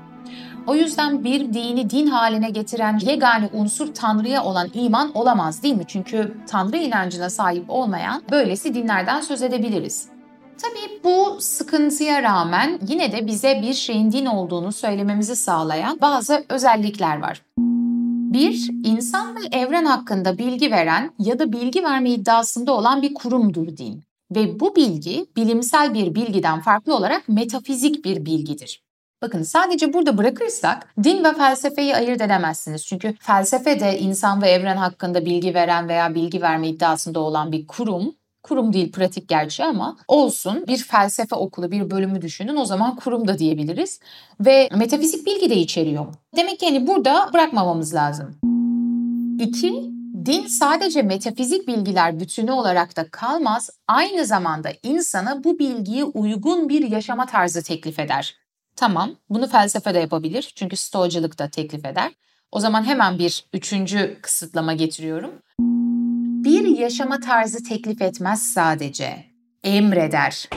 O 0.68 0.76
yüzden 0.76 1.24
bir 1.24 1.54
dini 1.54 1.90
din 1.90 2.08
haline 2.08 2.50
getiren 2.50 3.00
yegane 3.02 3.50
unsur 3.54 3.94
Tanrı'ya 3.94 4.44
olan 4.44 4.70
iman 4.74 5.12
olamaz 5.14 5.64
değil 5.64 5.76
mi? 5.76 5.84
Çünkü 5.88 6.38
Tanrı 6.48 6.78
inancına 6.78 7.30
sahip 7.30 7.66
olmayan 7.68 8.22
böylesi 8.32 8.74
dinlerden 8.74 9.22
söz 9.22 9.44
edebiliriz. 9.44 10.13
Tabii 10.64 11.04
bu 11.04 11.38
sıkıntıya 11.40 12.24
rağmen 12.24 12.80
yine 12.88 13.12
de 13.12 13.28
bize 13.28 13.62
bir 13.62 13.74
şeyin 13.74 14.12
din 14.12 14.26
olduğunu 14.26 14.72
söylememizi 14.72 15.36
sağlayan 15.36 16.02
bazı 16.02 16.46
özellikler 16.50 17.22
var. 17.22 17.42
Bir, 18.34 18.70
insan 18.84 19.36
ve 19.36 19.40
evren 19.52 19.86
hakkında 19.86 20.38
bilgi 20.38 20.72
veren 20.72 21.12
ya 21.20 21.40
da 21.40 21.52
bilgi 21.52 21.84
verme 21.84 22.10
iddiasında 22.10 22.72
olan 22.74 23.02
bir 23.02 23.14
kurumdur 23.14 23.78
din. 23.78 24.04
Ve 24.36 24.60
bu 24.60 24.76
bilgi 24.76 25.26
bilimsel 25.36 25.94
bir 25.94 26.16
bilgiden 26.16 26.62
farklı 26.62 26.96
olarak 26.96 27.30
metafizik 27.30 28.06
bir 28.06 28.26
bilgidir. 28.26 28.84
Bakın 29.22 29.44
sadece 29.44 29.94
burada 29.94 30.18
bırakırsak 30.18 30.94
din 31.04 31.24
ve 31.24 31.34
felsefeyi 31.34 31.96
ayırt 31.96 32.22
edemezsiniz. 32.22 32.86
Çünkü 32.86 33.16
felsefe 33.20 33.80
de 33.80 34.00
insan 34.00 34.42
ve 34.42 34.50
evren 34.50 34.78
hakkında 34.78 35.26
bilgi 35.26 35.54
veren 35.54 35.90
veya 35.90 36.16
bilgi 36.16 36.42
verme 36.42 36.68
iddiasında 36.68 37.20
olan 37.20 37.52
bir 37.52 37.68
kurum. 37.68 38.16
Kurum 38.44 38.74
değil 38.74 38.92
pratik 38.92 39.30
gerçi 39.30 39.64
ama 39.64 39.98
olsun 40.08 40.68
bir 40.68 40.78
felsefe 40.78 41.36
okulu 41.36 41.72
bir 41.72 41.92
bölümü 41.92 42.22
düşünün 42.22 42.56
o 42.56 42.66
zaman 42.66 42.96
kurum 42.96 43.28
da 43.28 43.40
diyebiliriz. 43.40 44.00
Ve 44.40 44.70
metafizik 44.76 45.26
bilgi 45.26 45.50
de 45.50 45.56
içeriyor. 45.56 46.06
Demek 46.36 46.60
ki 46.60 46.66
hani 46.66 46.88
burada 46.88 47.30
bırakmamamız 47.34 47.94
lazım. 47.94 48.36
İki, 49.40 49.92
din 50.26 50.48
sadece 50.48 51.02
metafizik 51.02 51.68
bilgiler 51.68 52.20
bütünü 52.20 52.52
olarak 52.52 52.96
da 52.98 53.10
kalmaz, 53.12 53.70
aynı 53.88 54.26
zamanda 54.26 54.70
insana 54.84 55.44
bu 55.44 55.60
bilgiye 55.60 56.04
uygun 56.04 56.70
bir 56.70 56.92
yaşama 56.92 57.26
tarzı 57.26 57.64
teklif 57.64 58.00
eder. 58.00 58.36
Tamam, 58.76 59.12
bunu 59.30 59.48
felsefe 59.48 59.94
de 59.94 60.00
yapabilir 60.00 60.52
çünkü 60.56 60.76
stoacılık 60.76 61.40
da 61.40 61.50
teklif 61.50 61.86
eder. 61.86 62.12
O 62.52 62.60
zaman 62.60 62.84
hemen 62.84 63.20
bir 63.20 63.46
üçüncü 63.54 64.18
kısıtlama 64.22 64.74
getiriyorum 64.74 65.32
yaşama 66.80 67.20
tarzı 67.20 67.64
teklif 67.64 68.02
etmez 68.02 68.42
sadece, 68.42 69.26
emreder. 69.64 70.50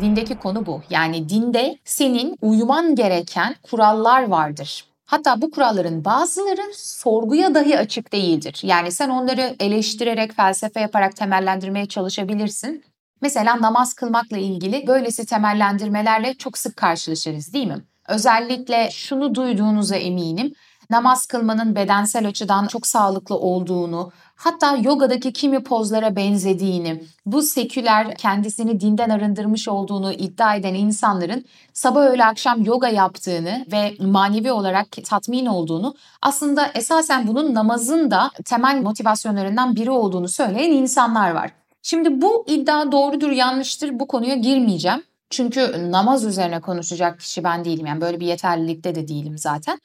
Dindeki 0.00 0.38
konu 0.38 0.66
bu. 0.66 0.82
Yani 0.90 1.28
dinde 1.28 1.78
senin 1.84 2.36
uyuman 2.42 2.94
gereken 2.94 3.54
kurallar 3.62 4.22
vardır. 4.22 4.84
Hatta 5.04 5.42
bu 5.42 5.50
kuralların 5.50 6.04
bazıları 6.04 6.72
sorguya 6.74 7.54
dahi 7.54 7.78
açık 7.78 8.12
değildir. 8.12 8.60
Yani 8.62 8.92
sen 8.92 9.08
onları 9.08 9.56
eleştirerek, 9.60 10.32
felsefe 10.32 10.80
yaparak 10.80 11.16
temellendirmeye 11.16 11.86
çalışabilirsin. 11.86 12.84
Mesela 13.20 13.60
namaz 13.60 13.94
kılmakla 13.94 14.36
ilgili 14.36 14.86
böylesi 14.86 15.26
temellendirmelerle 15.26 16.34
çok 16.34 16.58
sık 16.58 16.76
karşılaşırız 16.76 17.52
değil 17.52 17.66
mi? 17.66 17.78
Özellikle 18.08 18.90
şunu 18.90 19.34
duyduğunuza 19.34 19.96
eminim 19.96 20.52
namaz 20.90 21.26
kılmanın 21.26 21.74
bedensel 21.74 22.28
açıdan 22.28 22.66
çok 22.66 22.86
sağlıklı 22.86 23.36
olduğunu, 23.36 24.12
hatta 24.36 24.76
yogadaki 24.76 25.32
kimi 25.32 25.62
pozlara 25.62 26.16
benzediğini, 26.16 27.04
bu 27.26 27.42
seküler 27.42 28.16
kendisini 28.16 28.80
dinden 28.80 29.10
arındırmış 29.10 29.68
olduğunu 29.68 30.12
iddia 30.12 30.54
eden 30.54 30.74
insanların 30.74 31.44
sabah 31.72 32.00
öğle 32.00 32.24
akşam 32.24 32.64
yoga 32.64 32.88
yaptığını 32.88 33.66
ve 33.72 33.94
manevi 34.00 34.52
olarak 34.52 34.86
tatmin 35.04 35.46
olduğunu, 35.46 35.94
aslında 36.22 36.66
esasen 36.74 37.26
bunun 37.26 37.54
namazın 37.54 38.10
da 38.10 38.30
temel 38.44 38.82
motivasyonlarından 38.82 39.76
biri 39.76 39.90
olduğunu 39.90 40.28
söyleyen 40.28 40.70
insanlar 40.70 41.30
var. 41.30 41.50
Şimdi 41.82 42.22
bu 42.22 42.44
iddia 42.48 42.92
doğrudur 42.92 43.30
yanlıştır 43.30 43.98
bu 44.00 44.06
konuya 44.06 44.34
girmeyeceğim. 44.34 45.02
Çünkü 45.30 45.90
namaz 45.90 46.24
üzerine 46.24 46.60
konuşacak 46.60 47.20
kişi 47.20 47.44
ben 47.44 47.64
değilim. 47.64 47.86
Yani 47.86 48.00
böyle 48.00 48.20
bir 48.20 48.26
yeterlilikte 48.26 48.94
de 48.94 49.08
değilim 49.08 49.38
zaten. 49.38 49.78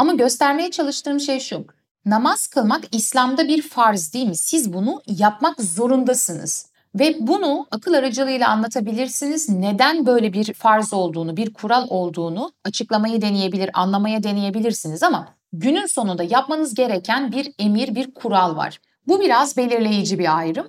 Ama 0.00 0.12
göstermeye 0.12 0.70
çalıştığım 0.70 1.20
şey 1.20 1.40
şu. 1.40 1.64
Namaz 2.06 2.46
kılmak 2.46 2.84
İslam'da 2.92 3.48
bir 3.48 3.62
farz 3.62 4.14
değil 4.14 4.26
mi? 4.26 4.36
Siz 4.36 4.72
bunu 4.72 5.02
yapmak 5.06 5.60
zorundasınız. 5.60 6.66
Ve 6.94 7.16
bunu 7.20 7.66
akıl 7.70 7.94
aracılığıyla 7.94 8.48
anlatabilirsiniz. 8.48 9.48
Neden 9.48 10.06
böyle 10.06 10.32
bir 10.32 10.52
farz 10.52 10.92
olduğunu, 10.92 11.36
bir 11.36 11.54
kural 11.54 11.86
olduğunu 11.88 12.52
açıklamayı 12.64 13.22
deneyebilir, 13.22 13.70
anlamaya 13.74 14.22
deneyebilirsiniz 14.22 15.02
ama 15.02 15.28
günün 15.52 15.86
sonunda 15.86 16.22
yapmanız 16.22 16.74
gereken 16.74 17.32
bir 17.32 17.52
emir, 17.58 17.94
bir 17.94 18.14
kural 18.14 18.56
var. 18.56 18.80
Bu 19.06 19.20
biraz 19.20 19.56
belirleyici 19.56 20.18
bir 20.18 20.38
ayrım. 20.38 20.68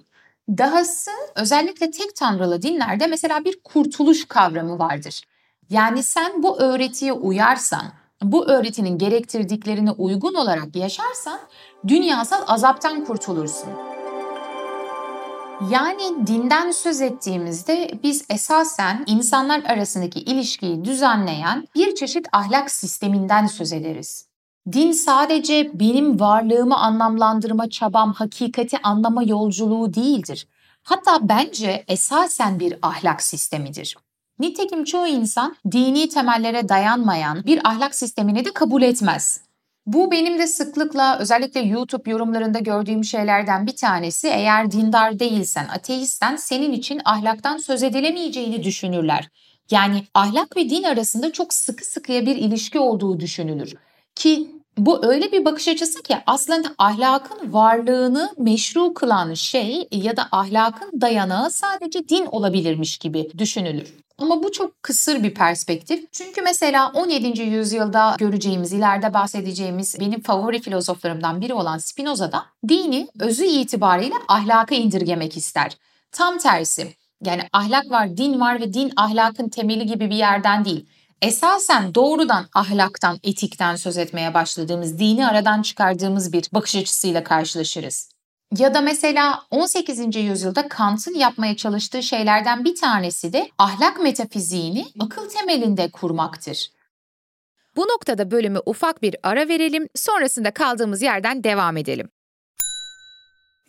Dahası 0.49 1.11
özellikle 1.35 1.91
tek 1.91 2.15
tanrılı 2.15 2.61
dinlerde 2.61 3.07
mesela 3.07 3.45
bir 3.45 3.59
kurtuluş 3.63 4.25
kavramı 4.27 4.79
vardır. 4.79 5.21
Yani 5.69 6.03
sen 6.03 6.43
bu 6.43 6.59
öğretiye 6.59 7.13
uyarsan, 7.13 8.00
bu 8.21 8.47
öğretinin 8.47 8.97
gerektirdiklerine 8.97 9.91
uygun 9.91 10.33
olarak 10.33 10.75
yaşarsan 10.75 11.39
dünyasal 11.87 12.43
azaptan 12.47 13.05
kurtulursun. 13.05 13.69
Yani 15.69 16.27
dinden 16.27 16.71
söz 16.71 17.01
ettiğimizde 17.01 17.91
biz 18.03 18.25
esasen 18.29 19.03
insanlar 19.07 19.63
arasındaki 19.63 20.19
ilişkiyi 20.19 20.85
düzenleyen 20.85 21.67
bir 21.75 21.95
çeşit 21.95 22.27
ahlak 22.31 22.71
sisteminden 22.71 23.45
söz 23.45 23.73
ederiz. 23.73 24.27
Din 24.71 24.91
sadece 24.91 25.79
benim 25.79 26.19
varlığımı 26.19 26.77
anlamlandırma 26.77 27.69
çabam, 27.69 28.13
hakikati 28.13 28.77
anlama 28.83 29.23
yolculuğu 29.23 29.93
değildir. 29.93 30.47
Hatta 30.83 31.19
bence 31.21 31.83
esasen 31.87 32.59
bir 32.59 32.75
ahlak 32.81 33.21
sistemidir. 33.21 33.97
Nitekim 34.41 34.83
çoğu 34.83 35.07
insan 35.07 35.55
dini 35.71 36.09
temellere 36.09 36.69
dayanmayan 36.69 37.43
bir 37.45 37.67
ahlak 37.69 37.95
sistemini 37.95 38.45
de 38.45 38.53
kabul 38.53 38.81
etmez. 38.81 39.41
Bu 39.85 40.11
benim 40.11 40.39
de 40.39 40.47
sıklıkla 40.47 41.19
özellikle 41.19 41.59
YouTube 41.59 42.11
yorumlarında 42.11 42.59
gördüğüm 42.59 43.03
şeylerden 43.03 43.67
bir 43.67 43.75
tanesi. 43.75 44.27
Eğer 44.27 44.71
dindar 44.71 45.19
değilsen, 45.19 45.67
ateistsen 45.67 46.35
senin 46.35 46.71
için 46.71 47.01
ahlaktan 47.05 47.57
söz 47.57 47.83
edilemeyeceğini 47.83 48.63
düşünürler. 48.63 49.29
Yani 49.71 50.03
ahlak 50.13 50.57
ve 50.57 50.69
din 50.69 50.83
arasında 50.83 51.31
çok 51.31 51.53
sıkı 51.53 51.85
sıkıya 51.85 52.25
bir 52.25 52.35
ilişki 52.35 52.79
olduğu 52.79 53.19
düşünülür. 53.19 53.75
Ki 54.15 54.51
Bu 54.85 55.05
öyle 55.05 55.31
bir 55.31 55.45
bakış 55.45 55.67
açısı 55.67 56.03
ki 56.03 56.17
aslında 56.27 56.67
ahlakın 56.77 57.53
varlığını 57.53 58.33
meşru 58.37 58.93
kılan 58.93 59.33
şey 59.33 59.87
ya 59.91 60.17
da 60.17 60.27
ahlakın 60.31 61.01
dayanağı 61.01 61.51
sadece 61.51 62.09
din 62.09 62.25
olabilirmiş 62.25 62.97
gibi 62.97 63.29
düşünülür. 63.37 63.93
Ama 64.17 64.43
bu 64.43 64.51
çok 64.51 64.83
kısır 64.83 65.23
bir 65.23 65.33
perspektif. 65.33 66.11
Çünkü 66.11 66.41
mesela 66.41 66.91
17. 66.95 67.41
yüzyılda 67.41 68.15
göreceğimiz, 68.19 68.73
ileride 68.73 69.13
bahsedeceğimiz 69.13 69.99
benim 69.99 70.21
favori 70.21 70.61
filozoflarımdan 70.61 71.41
biri 71.41 71.53
olan 71.53 71.77
Spinoza 71.77 72.31
da 72.31 72.45
dini 72.67 73.07
özü 73.19 73.45
itibariyle 73.45 74.15
ahlaka 74.27 74.75
indirgemek 74.75 75.37
ister. 75.37 75.77
Tam 76.11 76.37
tersi. 76.37 76.93
Yani 77.25 77.41
ahlak 77.53 77.91
var, 77.91 78.17
din 78.17 78.39
var 78.39 78.61
ve 78.61 78.73
din 78.73 78.91
ahlakın 78.95 79.49
temeli 79.49 79.85
gibi 79.85 80.09
bir 80.09 80.15
yerden 80.15 80.65
değil. 80.65 80.85
Esasen 81.21 81.95
doğrudan 81.95 82.47
ahlaktan, 82.53 83.19
etikten 83.23 83.75
söz 83.75 83.97
etmeye 83.97 84.33
başladığımız, 84.33 84.99
dini 84.99 85.27
aradan 85.27 85.61
çıkardığımız 85.61 86.33
bir 86.33 86.49
bakış 86.53 86.75
açısıyla 86.75 87.23
karşılaşırız. 87.23 88.09
Ya 88.57 88.73
da 88.73 88.81
mesela 88.81 89.43
18. 89.51 90.15
yüzyılda 90.15 90.67
Kant'ın 90.67 91.13
yapmaya 91.15 91.55
çalıştığı 91.55 92.03
şeylerden 92.03 92.65
bir 92.65 92.75
tanesi 92.75 93.33
de 93.33 93.49
ahlak 93.57 93.99
metafiziğini 93.99 94.85
akıl 94.99 95.29
temelinde 95.29 95.91
kurmaktır. 95.91 96.71
Bu 97.75 97.81
noktada 97.81 98.31
bölümü 98.31 98.59
ufak 98.65 99.01
bir 99.01 99.15
ara 99.23 99.47
verelim, 99.47 99.87
sonrasında 99.95 100.51
kaldığımız 100.51 101.01
yerden 101.01 101.43
devam 101.43 101.77
edelim. 101.77 102.09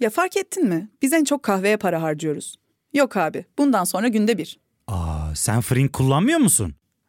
Ya 0.01 0.11
fark 0.11 0.37
ettin 0.37 0.65
mi? 0.69 0.91
Biz 1.03 1.13
en 1.13 1.25
çok 1.25 1.43
kahveye 1.43 1.77
para 1.77 2.03
harcıyoruz. 2.03 2.57
Yok 2.93 3.17
abi, 3.17 3.45
bundan 3.59 3.85
sonra 3.85 4.09
günde 4.09 4.39
bir. 4.39 4.61
Aa, 4.87 5.35
sen 5.35 5.61
Frink 5.61 5.93
kullanmıyor 5.93 6.39
musun? 6.39 6.75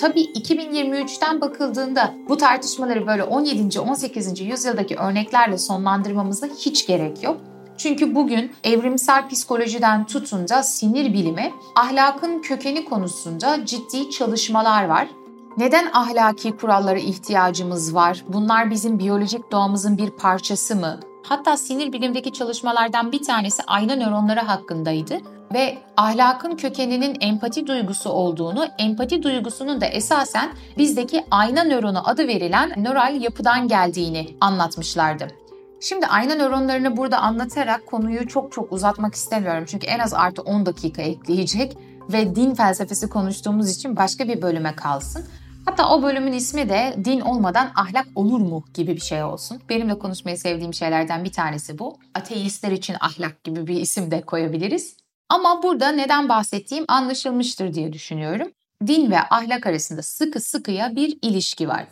Tabii 0.00 0.20
2023'ten 0.20 1.40
bakıldığında 1.40 2.14
bu 2.28 2.36
tartışmaları 2.36 3.06
böyle 3.06 3.24
17. 3.24 3.80
18. 3.80 4.40
yüzyıldaki 4.40 4.96
örneklerle 4.96 5.58
sonlandırmamıza 5.58 6.46
hiç 6.46 6.86
gerek 6.86 7.22
yok. 7.22 7.36
Çünkü 7.78 8.14
bugün 8.14 8.52
evrimsel 8.64 9.28
psikolojiden 9.28 10.06
tutun 10.06 10.48
da 10.48 10.62
sinir 10.62 11.12
bilimi, 11.12 11.52
ahlakın 11.74 12.42
kökeni 12.42 12.84
konusunda 12.84 13.66
ciddi 13.66 14.10
çalışmalar 14.10 14.84
var. 14.84 15.08
Neden 15.56 15.90
ahlaki 15.92 16.56
kurallara 16.56 16.98
ihtiyacımız 16.98 17.94
var? 17.94 18.24
Bunlar 18.28 18.70
bizim 18.70 18.98
biyolojik 18.98 19.52
doğamızın 19.52 19.98
bir 19.98 20.10
parçası 20.10 20.76
mı? 20.76 21.00
Hatta 21.28 21.56
sinir 21.56 21.92
bilimdeki 21.92 22.32
çalışmalardan 22.32 23.12
bir 23.12 23.22
tanesi 23.22 23.62
ayna 23.66 23.96
nöronları 23.96 24.40
hakkındaydı 24.40 25.18
ve 25.54 25.78
ahlakın 25.96 26.56
kökeninin 26.56 27.16
empati 27.20 27.66
duygusu 27.66 28.10
olduğunu, 28.10 28.66
empati 28.78 29.22
duygusunun 29.22 29.80
da 29.80 29.86
esasen 29.86 30.50
bizdeki 30.78 31.24
ayna 31.30 31.64
nöronu 31.64 32.08
adı 32.08 32.28
verilen 32.28 32.72
nöral 32.76 33.20
yapıdan 33.20 33.68
geldiğini 33.68 34.36
anlatmışlardı. 34.40 35.28
Şimdi 35.80 36.06
ayna 36.06 36.34
nöronlarını 36.34 36.96
burada 36.96 37.18
anlatarak 37.18 37.86
konuyu 37.86 38.28
çok 38.28 38.52
çok 38.52 38.72
uzatmak 38.72 39.14
istemiyorum. 39.14 39.64
Çünkü 39.66 39.86
en 39.86 39.98
az 39.98 40.14
artı 40.14 40.42
10 40.42 40.66
dakika 40.66 41.02
ekleyecek 41.02 41.76
ve 42.12 42.36
din 42.36 42.54
felsefesi 42.54 43.08
konuştuğumuz 43.08 43.70
için 43.70 43.96
başka 43.96 44.28
bir 44.28 44.42
bölüme 44.42 44.74
kalsın. 44.76 45.24
Hatta 45.68 45.88
o 45.90 46.02
bölümün 46.02 46.32
ismi 46.32 46.68
de 46.68 46.96
din 47.04 47.20
olmadan 47.20 47.72
ahlak 47.76 48.06
olur 48.14 48.40
mu 48.40 48.64
gibi 48.74 48.96
bir 48.96 49.00
şey 49.00 49.22
olsun. 49.22 49.60
Benim 49.68 49.88
de 49.88 49.98
konuşmayı 49.98 50.38
sevdiğim 50.38 50.74
şeylerden 50.74 51.24
bir 51.24 51.32
tanesi 51.32 51.78
bu. 51.78 51.98
Ateistler 52.14 52.72
için 52.72 52.96
ahlak 53.00 53.44
gibi 53.44 53.66
bir 53.66 53.80
isim 53.80 54.10
de 54.10 54.20
koyabiliriz. 54.20 54.96
Ama 55.28 55.62
burada 55.62 55.88
neden 55.92 56.28
bahsettiğim 56.28 56.84
anlaşılmıştır 56.88 57.74
diye 57.74 57.92
düşünüyorum. 57.92 58.48
Din 58.86 59.10
ve 59.10 59.20
ahlak 59.20 59.66
arasında 59.66 60.02
sıkı 60.02 60.40
sıkıya 60.40 60.96
bir 60.96 61.18
ilişki 61.22 61.68
var. 61.68 61.86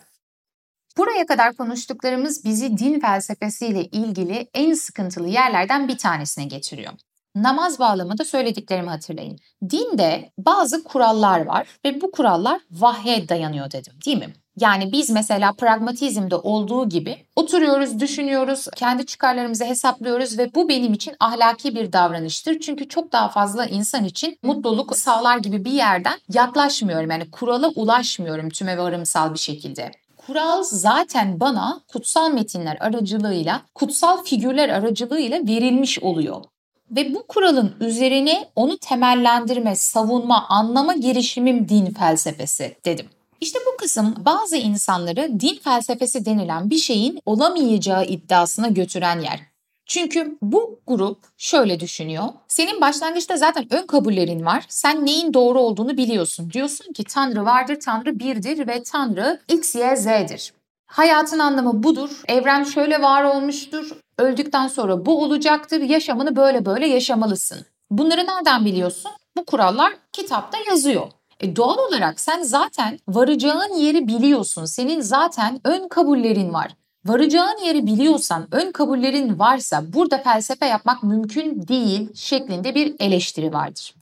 Buraya 0.99 1.27
kadar 1.27 1.55
konuştuklarımız 1.55 2.45
bizi 2.45 2.79
din 2.79 3.01
felsefesiyle 3.01 3.85
ilgili 3.85 4.49
en 4.55 4.75
sıkıntılı 4.75 5.29
yerlerden 5.29 5.89
bir 5.89 5.99
tanesine 5.99 6.45
getiriyor. 6.45 6.93
Namaz 7.37 7.79
bağlamında 7.79 8.25
söylediklerimi 8.25 8.91
hatırlayın. 8.91 9.39
Dinde 9.71 10.31
bazı 10.39 10.85
kurallar 10.85 11.47
var 11.47 11.69
ve 11.85 12.01
bu 12.01 12.11
kurallar 12.11 12.61
vahye 12.71 13.29
dayanıyor 13.29 13.71
dedim 13.71 13.93
değil 14.07 14.19
mi? 14.19 14.35
Yani 14.61 14.93
biz 14.93 15.11
mesela 15.11 15.53
pragmatizmde 15.53 16.37
olduğu 16.37 16.89
gibi 16.89 17.17
oturuyoruz, 17.37 18.01
düşünüyoruz, 18.01 18.67
kendi 18.77 19.07
çıkarlarımızı 19.07 19.65
hesaplıyoruz 19.65 20.39
ve 20.39 20.55
bu 20.55 20.69
benim 20.69 20.93
için 20.93 21.15
ahlaki 21.21 21.75
bir 21.75 21.93
davranıştır. 21.93 22.61
Çünkü 22.61 22.89
çok 22.89 23.13
daha 23.13 23.29
fazla 23.29 23.67
insan 23.67 24.05
için 24.05 24.39
mutluluk 24.43 24.97
sağlar 24.97 25.39
gibi 25.39 25.65
bir 25.65 25.73
yerden 25.73 26.19
yaklaşmıyorum. 26.33 27.11
Yani 27.11 27.31
kurala 27.31 27.69
ulaşmıyorum 27.69 28.51
tüme 28.51 28.79
varımsal 28.79 29.35
bir 29.35 29.39
şekilde. 29.39 29.91
Kural 30.17 30.63
zaten 30.63 31.41
bana 31.41 31.81
kutsal 31.93 32.31
metinler 32.31 32.77
aracılığıyla, 32.81 33.63
kutsal 33.75 34.25
figürler 34.25 34.69
aracılığıyla 34.69 35.39
verilmiş 35.39 35.99
oluyor. 35.99 36.45
Ve 36.91 37.15
bu 37.15 37.27
kuralın 37.27 37.75
üzerine 37.81 38.49
onu 38.57 38.79
temellendirme, 38.79 39.77
savunma, 39.77 40.47
anlama 40.49 40.95
girişimim 40.95 41.69
din 41.69 41.87
felsefesi 41.87 42.77
dedim. 42.85 43.07
İşte 43.41 43.59
bu 43.67 43.77
kısım 43.77 44.15
bazı 44.19 44.57
insanları 44.57 45.41
din 45.41 45.59
felsefesi 45.65 46.25
denilen 46.25 46.71
bir 46.71 46.79
şeyin 46.79 47.21
olamayacağı 47.27 48.05
iddiasına 48.05 48.69
götüren 48.69 49.21
yer. 49.21 49.41
Çünkü 49.87 50.39
bu 50.43 50.81
grup 50.87 51.19
şöyle 51.39 51.81
düşünüyor. 51.81 52.25
Senin 52.49 52.81
başlangıçta 52.81 53.37
zaten 53.37 53.67
ön 53.71 53.87
kabullerin 53.87 54.47
var. 54.47 54.65
Sen 54.69 55.07
neyin 55.07 55.35
doğru 55.35 55.61
olduğunu 55.61 55.97
biliyorsun. 55.97 56.51
Diyorsun 56.53 56.93
ki 56.93 57.05
Tanrı 57.05 57.45
vardır, 57.45 57.79
Tanrı 57.85 58.19
birdir 58.19 58.69
ve 58.69 58.83
Tanrı 58.83 59.41
X, 59.49 59.75
Y, 59.75 59.97
Z'dir. 59.97 60.53
Hayatın 60.87 61.39
anlamı 61.39 61.83
budur. 61.83 62.23
Evren 62.29 62.65
şöyle 62.65 63.03
var 63.03 63.25
olmuştur. 63.25 63.93
Öldükten 64.19 64.69
sonra 64.69 65.07
bu 65.07 65.23
olacaktır. 65.25 65.81
Yaşamını 65.81 66.37
böyle 66.37 66.67
böyle 66.67 66.87
yaşamalısın. 66.87 67.59
Bunları 67.91 68.27
nereden 68.27 68.65
biliyorsun? 68.65 69.11
Bu 69.37 69.45
kurallar 69.45 69.93
kitapta 70.13 70.59
yazıyor. 70.71 71.07
E 71.41 71.57
doğal 71.57 71.79
olarak 71.79 72.21
sen 72.21 72.43
zaten 72.43 72.99
varacağın 73.09 73.75
yeri 73.75 74.09
biliyorsun. 74.09 74.65
Senin 74.65 75.01
zaten 75.01 75.61
ön 75.65 75.89
kabullerin 75.89 76.53
var. 76.53 76.77
Varacağın 77.05 77.65
yeri 77.65 77.87
biliyorsan, 77.87 78.47
ön 78.53 78.73
kabullerin 78.73 79.39
varsa 79.39 79.93
burada 79.93 80.19
felsefe 80.19 80.67
yapmak 80.67 81.03
mümkün 81.03 81.69
değil 81.69 82.15
şeklinde 82.15 82.75
bir 82.75 82.95
eleştiri 82.99 83.53
vardır. 83.53 83.95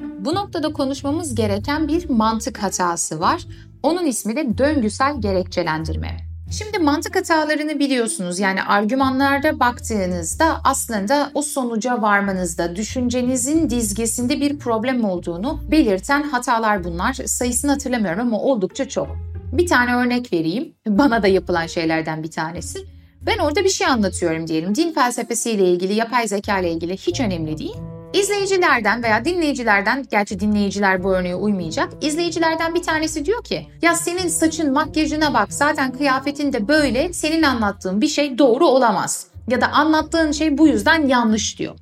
Bu 0.00 0.34
noktada 0.34 0.72
konuşmamız 0.72 1.34
gereken 1.34 1.88
bir 1.88 2.10
mantık 2.10 2.62
hatası 2.62 3.20
var. 3.20 3.42
Onun 3.82 4.06
ismi 4.06 4.36
de 4.36 4.58
döngüsel 4.58 5.20
gerekçelendirme. 5.20 6.31
Şimdi 6.52 6.78
mantık 6.78 7.16
hatalarını 7.16 7.78
biliyorsunuz. 7.78 8.38
Yani 8.38 8.62
argümanlarda 8.62 9.60
baktığınızda 9.60 10.60
aslında 10.64 11.30
o 11.34 11.42
sonuca 11.42 12.02
varmanızda 12.02 12.76
düşüncenizin 12.76 13.70
dizgesinde 13.70 14.40
bir 14.40 14.58
problem 14.58 15.04
olduğunu 15.04 15.60
belirten 15.70 16.22
hatalar 16.22 16.84
bunlar. 16.84 17.12
Sayısını 17.14 17.70
hatırlamıyorum 17.70 18.20
ama 18.20 18.40
oldukça 18.40 18.88
çok. 18.88 19.08
Bir 19.52 19.66
tane 19.66 19.94
örnek 19.94 20.32
vereyim. 20.32 20.74
Bana 20.86 21.22
da 21.22 21.26
yapılan 21.26 21.66
şeylerden 21.66 22.22
bir 22.22 22.30
tanesi. 22.30 22.78
Ben 23.26 23.38
orada 23.38 23.64
bir 23.64 23.68
şey 23.68 23.86
anlatıyorum 23.86 24.46
diyelim. 24.46 24.74
Din 24.74 24.92
felsefesiyle 24.92 25.64
ilgili, 25.64 25.94
yapay 25.94 26.28
zeka 26.28 26.58
ile 26.58 26.72
ilgili 26.72 26.96
hiç 26.96 27.20
önemli 27.20 27.58
değil. 27.58 27.76
İzleyicilerden 28.12 29.02
veya 29.02 29.24
dinleyicilerden, 29.24 30.06
gerçi 30.10 30.40
dinleyiciler 30.40 31.04
bu 31.04 31.14
örneğe 31.14 31.34
uymayacak. 31.34 31.92
İzleyicilerden 32.00 32.74
bir 32.74 32.82
tanesi 32.82 33.24
diyor 33.24 33.44
ki, 33.44 33.66
ya 33.82 33.94
senin 33.94 34.28
saçın, 34.28 34.72
makyajına 34.72 35.34
bak, 35.34 35.52
zaten 35.52 35.92
kıyafetin 35.92 36.52
de 36.52 36.68
böyle, 36.68 37.12
senin 37.12 37.42
anlattığın 37.42 38.00
bir 38.00 38.08
şey 38.08 38.38
doğru 38.38 38.66
olamaz. 38.66 39.26
Ya 39.48 39.60
da 39.60 39.72
anlattığın 39.72 40.32
şey 40.32 40.58
bu 40.58 40.68
yüzden 40.68 41.06
yanlış 41.06 41.58
diyor. 41.58 41.74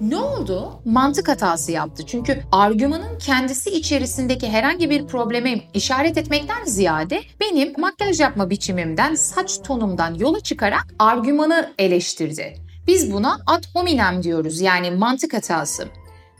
Ne 0.00 0.16
oldu? 0.16 0.82
Mantık 0.84 1.28
hatası 1.28 1.72
yaptı. 1.72 2.06
Çünkü 2.06 2.42
argümanın 2.52 3.18
kendisi 3.18 3.70
içerisindeki 3.70 4.48
herhangi 4.48 4.90
bir 4.90 5.06
problemi 5.06 5.62
işaret 5.74 6.18
etmekten 6.18 6.64
ziyade 6.64 7.22
benim 7.40 7.72
makyaj 7.78 8.20
yapma 8.20 8.50
biçimimden, 8.50 9.14
saç 9.14 9.58
tonumdan 9.62 10.14
yola 10.14 10.40
çıkarak 10.40 10.86
argümanı 10.98 11.72
eleştirdi. 11.78 12.69
Biz 12.90 13.12
buna 13.12 13.40
ad 13.46 13.64
hominem 13.74 14.22
diyoruz 14.22 14.60
yani 14.60 14.90
mantık 14.90 15.34
hatası. 15.34 15.88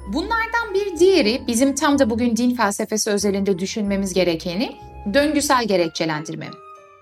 Bunlardan 0.09 0.75
bir 0.75 0.99
diğeri 0.99 1.43
bizim 1.47 1.75
tam 1.75 1.99
da 1.99 2.11
bugün 2.11 2.37
din 2.37 2.55
felsefesi 2.55 3.11
özelinde 3.11 3.59
düşünmemiz 3.59 4.15
gerekeni 4.15 4.77
döngüsel 5.15 5.65
gerekçelendirme. 5.65 6.49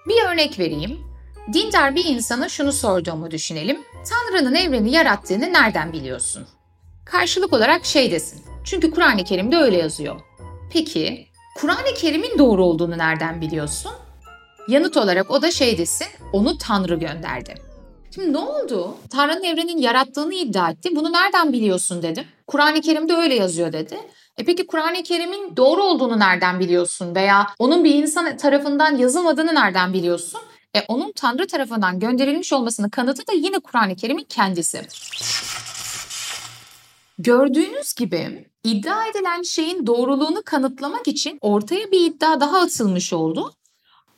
Bir 0.09 0.33
örnek 0.33 0.59
vereyim. 0.59 0.99
Dindar 1.53 1.95
bir 1.95 2.05
insana 2.05 2.49
şunu 2.49 2.73
sorduğumu 2.73 3.31
düşünelim. 3.31 3.79
Tanrı'nın 4.11 4.55
evreni 4.55 4.91
yarattığını 4.91 5.53
nereden 5.53 5.93
biliyorsun? 5.93 6.47
Karşılık 7.05 7.53
olarak 7.53 7.85
şey 7.85 8.11
desin. 8.11 8.43
Çünkü 8.65 8.91
Kur'an-ı 8.91 9.25
Kerim'de 9.25 9.57
öyle 9.57 9.77
yazıyor. 9.77 10.21
Peki, 10.73 11.27
Kur'an-ı 11.57 11.95
Kerim'in 11.97 12.39
doğru 12.39 12.65
olduğunu 12.65 12.99
nereden 12.99 13.41
biliyorsun? 13.41 13.93
Yanıt 14.69 14.97
olarak 14.97 15.31
o 15.31 15.43
da 15.43 15.51
şey 15.51 15.79
desin, 15.79 16.09
onu 16.33 16.59
Tanrı 16.59 16.99
gönderdi. 16.99 17.68
Şimdi 18.15 18.33
ne 18.33 18.39
oldu? 18.39 18.97
Tanrı'nın 19.11 19.43
evrenin 19.43 19.79
yarattığını 19.79 20.35
iddia 20.35 20.71
etti. 20.71 20.97
Bunu 20.97 21.13
nereden 21.13 21.53
biliyorsun 21.53 22.03
dedim. 22.03 22.25
Kur'an-ı 22.47 22.81
Kerim'de 22.81 23.15
öyle 23.15 23.35
yazıyor 23.35 23.73
dedi. 23.73 23.99
E 24.39 24.45
peki 24.45 24.67
Kur'an-ı 24.67 25.03
Kerim'in 25.03 25.57
doğru 25.57 25.83
olduğunu 25.83 26.19
nereden 26.19 26.61
biliyorsun? 26.61 27.15
Veya 27.15 27.47
onun 27.59 27.85
bir 27.85 27.95
insan 27.95 28.37
tarafından 28.37 28.97
yazılmadığını 28.97 29.55
nereden 29.55 29.93
biliyorsun? 29.93 30.41
E 30.77 30.81
onun 30.89 31.13
Tanrı 31.13 31.47
tarafından 31.47 32.01
gönderilmiş 32.01 32.53
olmasının 32.53 32.89
kanıtı 32.89 33.27
da 33.27 33.33
yine 33.33 33.59
Kur'an-ı 33.59 33.97
Kerim'in 33.97 34.25
kendisi. 34.25 34.83
Gördüğünüz 37.19 37.95
gibi 37.95 38.49
iddia 38.65 39.07
edilen 39.07 39.43
şeyin 39.43 39.87
doğruluğunu 39.87 40.43
kanıtlamak 40.45 41.09
için 41.09 41.39
ortaya 41.41 41.91
bir 41.91 42.01
iddia 42.01 42.41
daha 42.41 42.61
atılmış 42.61 43.13
oldu. 43.13 43.53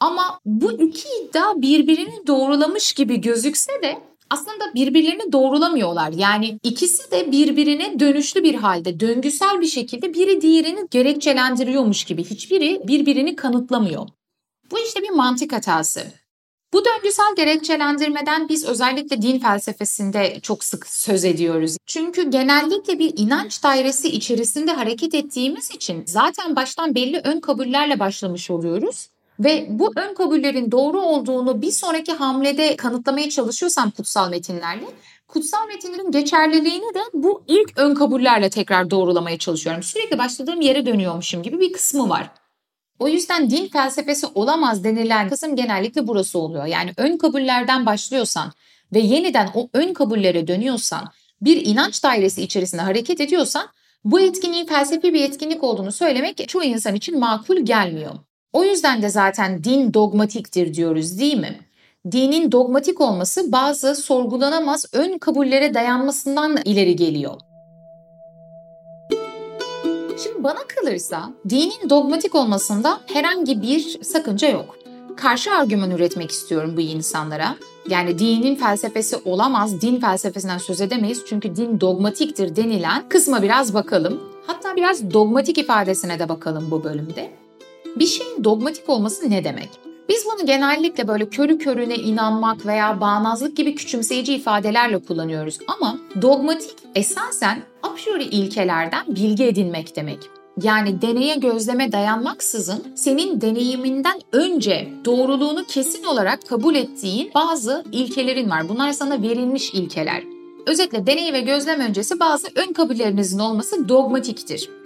Ama 0.01 0.41
bu 0.45 0.73
iki 0.73 1.09
iddia 1.23 1.63
birbirini 1.63 2.27
doğrulamış 2.27 2.93
gibi 2.93 3.21
gözükse 3.21 3.73
de 3.83 3.99
aslında 4.31 4.75
birbirlerini 4.75 5.33
doğrulamıyorlar. 5.33 6.13
Yani 6.13 6.59
ikisi 6.63 7.11
de 7.11 7.33
birbirine 7.33 8.01
dönüşlü 8.01 8.43
bir 8.43 8.55
halde, 8.55 9.01
döngüsel 9.01 9.61
bir 9.61 9.67
şekilde 9.67 10.15
biri 10.15 10.41
diğerini 10.41 10.87
gerekçelendiriyormuş 10.91 12.05
gibi 12.05 12.25
hiçbiri 12.25 12.81
birbirini 12.87 13.37
kanıtlamıyor. 13.37 14.09
Bu 14.71 14.79
işte 14.79 15.03
bir 15.03 15.11
mantık 15.11 15.53
hatası. 15.53 16.03
Bu 16.73 16.85
döngüsel 16.85 17.37
gerekçelendirmeden 17.37 18.49
biz 18.49 18.65
özellikle 18.65 19.23
din 19.23 19.39
felsefesinde 19.39 20.41
çok 20.43 20.65
sık 20.65 20.87
söz 20.87 21.25
ediyoruz. 21.25 21.77
Çünkü 21.87 22.31
genellikle 22.31 22.99
bir 22.99 23.13
inanç 23.17 23.63
dairesi 23.63 24.09
içerisinde 24.09 24.73
hareket 24.73 25.15
ettiğimiz 25.15 25.71
için 25.71 26.05
zaten 26.07 26.57
baştan 26.57 26.95
belli 26.95 27.21
ön 27.25 27.41
kabullerle 27.41 28.01
başlamış 28.01 28.51
oluyoruz. 28.51 29.09
Ve 29.41 29.67
bu 29.69 29.93
ön 29.97 30.15
kabullerin 30.15 30.71
doğru 30.71 31.01
olduğunu 31.01 31.63
bir 31.63 31.71
sonraki 31.71 32.13
hamlede 32.13 32.77
kanıtlamaya 32.77 33.31
çalışıyorsam 33.31 33.91
kutsal 33.91 34.31
metinlerle, 34.31 34.87
kutsal 35.29 35.67
metinlerin 35.67 36.11
geçerliliğini 36.11 36.95
de 36.95 37.01
bu 37.13 37.43
ilk 37.47 37.79
ön 37.79 37.95
kabullerle 37.95 38.51
tekrar 38.51 38.91
doğrulamaya 38.91 39.39
çalışıyorum. 39.39 39.83
Sürekli 39.83 40.19
başladığım 40.19 40.61
yere 40.61 40.87
dönüyormuşum 40.87 41.43
gibi 41.43 41.61
bir 41.61 41.73
kısmı 41.73 42.09
var. 42.09 42.31
O 42.99 43.09
yüzden 43.09 43.51
din 43.51 43.69
felsefesi 43.69 44.27
olamaz 44.35 44.85
denilen 44.85 45.29
kısım 45.29 45.57
genellikle 45.57 46.07
burası 46.07 46.39
oluyor. 46.39 46.67
Yani 46.67 46.91
ön 46.97 47.17
kabullerden 47.17 47.87
başlıyorsan 47.87 48.53
ve 48.93 48.99
yeniden 48.99 49.51
o 49.55 49.69
ön 49.73 49.95
kabullere 49.95 50.47
dönüyorsan, 50.47 51.11
bir 51.43 51.67
inanç 51.67 52.03
dairesi 52.03 52.43
içerisinde 52.43 52.83
hareket 52.83 53.21
ediyorsan 53.21 53.69
bu 54.05 54.21
etkinliğin 54.21 54.67
felsefi 54.67 55.15
bir 55.15 55.25
etkinlik 55.25 55.65
olduğunu 55.65 55.93
söylemek 55.93 56.49
çoğu 56.49 56.65
insan 56.65 56.95
için 56.95 57.19
makul 57.19 57.57
gelmiyor. 57.57 58.15
O 58.53 58.65
yüzden 58.65 59.03
de 59.03 59.09
zaten 59.09 59.65
din 59.65 59.95
dogmatiktir 59.95 60.75
diyoruz 60.75 61.19
değil 61.19 61.39
mi? 61.39 61.61
Dinin 62.13 62.53
dogmatik 62.53 63.01
olması 63.01 63.53
bazı 63.53 63.95
sorgulanamaz 63.95 64.87
ön 64.93 65.19
kabullere 65.19 65.75
dayanmasından 65.75 66.59
ileri 66.65 66.97
geliyor. 66.97 67.41
Şimdi 70.23 70.45
bana 70.45 70.59
kalırsa 70.77 71.31
dinin 71.49 71.91
dogmatik 71.91 72.35
olmasında 72.35 73.01
herhangi 73.07 73.63
bir 73.63 73.99
sakınca 74.03 74.49
yok. 74.49 74.77
Karşı 75.17 75.53
argüman 75.53 75.91
üretmek 75.91 76.31
istiyorum 76.31 76.77
bu 76.77 76.81
insanlara. 76.81 77.57
Yani 77.89 78.19
dinin 78.19 78.55
felsefesi 78.55 79.17
olamaz, 79.25 79.81
din 79.81 80.01
felsefesinden 80.01 80.59
söz 80.59 80.81
edemeyiz 80.81 81.23
çünkü 81.29 81.57
din 81.57 81.81
dogmatiktir 81.81 82.57
denilen 82.57 83.09
kısma 83.09 83.43
biraz 83.43 83.75
bakalım. 83.75 84.21
Hatta 84.47 84.77
biraz 84.77 85.11
dogmatik 85.11 85.59
ifadesine 85.59 86.19
de 86.19 86.29
bakalım 86.29 86.71
bu 86.71 86.85
bölümde. 86.85 87.40
Bir 87.97 88.07
şeyin 88.07 88.45
dogmatik 88.45 88.89
olması 88.89 89.31
ne 89.31 89.45
demek? 89.45 89.69
Biz 90.09 90.25
bunu 90.27 90.47
genellikle 90.47 91.09
böyle 91.09 91.29
körü 91.29 91.59
körüne 91.59 91.95
inanmak 91.95 92.67
veya 92.67 93.01
bağnazlık 93.01 93.57
gibi 93.57 93.75
küçümseyici 93.75 94.35
ifadelerle 94.35 94.99
kullanıyoruz 94.99 95.59
ama 95.69 95.99
dogmatik 96.23 96.77
esasen 96.95 97.63
a 97.83 97.89
ilkelerden 98.31 99.07
bilgi 99.09 99.45
edinmek 99.45 99.97
demek. 99.97 100.19
Yani 100.63 101.03
deneye 101.03 101.35
gözleme 101.35 101.93
dayanmaksızın 101.93 102.83
senin 102.95 103.41
deneyiminden 103.41 104.21
önce 104.33 104.89
doğruluğunu 105.05 105.65
kesin 105.65 106.05
olarak 106.05 106.49
kabul 106.49 106.75
ettiğin 106.75 107.31
bazı 107.35 107.85
ilkelerin 107.93 108.51
var. 108.51 108.69
Bunlar 108.69 108.93
sana 108.93 109.23
verilmiş 109.23 109.75
ilkeler. 109.75 110.23
Özetle 110.67 111.07
deney 111.07 111.33
ve 111.33 111.41
gözlem 111.41 111.81
öncesi 111.81 112.21
bazı 112.21 112.49
ön 112.55 112.73
kabullerinizin 112.73 113.39
olması 113.39 113.89
dogmatiktir. 113.89 114.80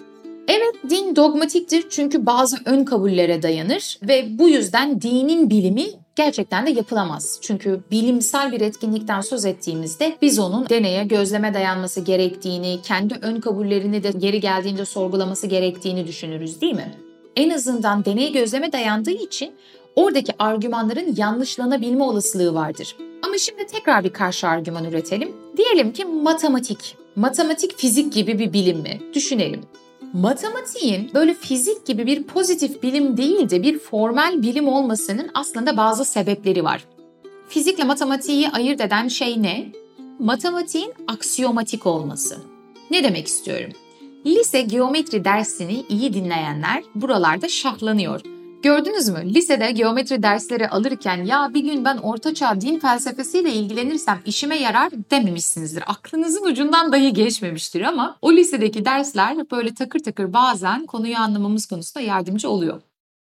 Evet 0.49 0.91
din 0.91 1.17
dogmatiktir 1.17 1.85
çünkü 1.91 2.27
bazı 2.27 2.57
ön 2.65 2.85
kabullere 2.85 3.43
dayanır 3.43 3.99
ve 4.03 4.39
bu 4.39 4.49
yüzden 4.49 5.01
dinin 5.01 5.51
bilimi 5.51 5.85
gerçekten 6.17 6.67
de 6.67 6.71
yapılamaz. 6.71 7.39
Çünkü 7.43 7.81
bilimsel 7.91 8.53
bir 8.53 8.61
etkinlikten 8.61 9.21
söz 9.21 9.45
ettiğimizde 9.45 10.17
biz 10.23 10.39
onun 10.39 10.69
deneye, 10.69 11.05
gözleme 11.05 11.55
dayanması 11.55 12.01
gerektiğini, 12.01 12.79
kendi 12.83 13.15
ön 13.23 13.41
kabullerini 13.41 14.03
de 14.03 14.11
geri 14.19 14.41
geldiğinde 14.41 14.85
sorgulaması 14.85 15.47
gerektiğini 15.47 16.07
düşünürüz 16.07 16.61
değil 16.61 16.75
mi? 16.75 16.95
En 17.37 17.51
azından 17.51 18.05
deney 18.05 18.33
gözleme 18.33 18.73
dayandığı 18.73 19.11
için 19.11 19.53
oradaki 19.97 20.33
argümanların 20.39 21.15
yanlışlanabilme 21.17 22.05
olasılığı 22.05 22.55
vardır. 22.55 22.97
Ama 23.27 23.39
şimdi 23.39 23.67
tekrar 23.67 24.05
bir 24.05 24.13
karşı 24.13 24.49
argüman 24.49 24.85
üretelim. 24.85 25.33
Diyelim 25.57 25.93
ki 25.93 26.05
matematik. 26.05 26.97
Matematik 27.17 27.79
fizik 27.79 28.13
gibi 28.13 28.39
bir 28.39 28.53
bilim 28.53 28.79
mi? 28.79 29.01
Düşünelim 29.15 29.61
matematiğin 30.15 31.11
böyle 31.15 31.35
fizik 31.35 31.87
gibi 31.87 32.07
bir 32.07 32.23
pozitif 32.23 32.83
bilim 32.83 33.17
değil 33.17 33.51
de 33.51 33.63
bir 33.63 33.79
formel 33.79 34.43
bilim 34.43 34.69
olmasının 34.69 35.31
aslında 35.35 35.77
bazı 35.77 36.05
sebepleri 36.05 36.65
var. 36.65 36.85
Fizikle 37.49 37.85
matematiği 37.85 38.49
ayırt 38.49 38.81
eden 38.81 39.09
şey 39.09 39.43
ne? 39.43 39.73
Matematiğin 40.19 40.95
aksiyomatik 41.09 41.87
olması. 41.87 42.37
Ne 42.91 43.05
demek 43.05 43.27
istiyorum? 43.27 43.71
Lise 44.27 44.63
geometri 44.63 45.25
dersini 45.25 45.85
iyi 45.89 46.15
dinleyenler 46.15 46.83
buralarda 46.95 47.49
şahlanıyor. 47.49 48.21
Gördünüz 48.65 49.09
mü? 49.09 49.35
Lisede 49.35 49.71
geometri 49.71 50.23
dersleri 50.23 50.69
alırken 50.69 51.25
ya 51.25 51.55
bir 51.55 51.61
gün 51.61 51.85
ben 51.85 51.97
ortaçağ 51.97 52.61
din 52.61 52.79
felsefesiyle 52.79 53.53
ilgilenirsem 53.53 54.21
işime 54.27 54.57
yarar 54.57 54.93
dememişsinizdir. 55.11 55.85
Aklınızın 55.87 56.45
ucundan 56.45 56.93
dahi 56.93 57.13
geçmemiştir 57.13 57.81
ama 57.81 58.19
o 58.23 58.33
lisedeki 58.33 58.85
dersler 58.85 59.51
böyle 59.51 59.75
takır 59.75 59.99
takır 59.99 60.33
bazen 60.33 60.87
konuyu 60.87 61.17
anlamamız 61.17 61.67
konusunda 61.67 62.05
yardımcı 62.05 62.49
oluyor. 62.49 62.83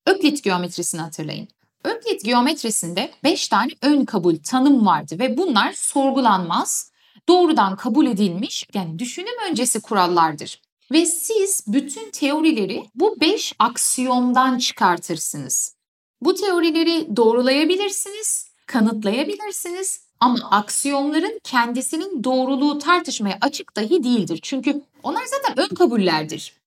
Öklit 0.07 0.45
geometrisini 0.45 1.01
hatırlayın. 1.01 1.49
Öklit 1.85 2.25
geometrisinde 2.25 3.11
5 3.25 3.49
tane 3.49 3.71
ön 3.83 4.05
kabul 4.05 4.37
tanım 4.45 4.87
vardı 4.87 5.19
ve 5.19 5.37
bunlar 5.37 5.73
sorgulanmaz, 5.73 6.93
doğrudan 7.29 7.77
kabul 7.77 8.07
edilmiş 8.07 8.67
yani 8.75 8.99
düşünüm 8.99 9.35
öncesi 9.51 9.81
kurallardır. 9.81 10.61
Ve 10.93 11.07
siz 11.07 11.65
bütün 11.67 12.11
teorileri 12.11 12.85
bu 12.95 13.21
beş 13.21 13.55
aksiyondan 13.59 14.59
çıkartırsınız. 14.59 15.75
Bu 16.21 16.35
teorileri 16.35 17.17
doğrulayabilirsiniz, 17.17 18.49
kanıtlayabilirsiniz 18.67 20.01
ama 20.21 20.39
aksiyonların 20.51 21.41
kendisinin 21.45 22.25
doğruluğu 22.25 22.79
tartışmaya 22.79 23.39
açık 23.41 23.77
dahi 23.77 24.05
değildir. 24.05 24.39
Çünkü 24.43 24.83
onlar 25.03 25.25
zaten 25.27 25.65
ön 25.65 25.75
kabullerdir. 25.75 26.61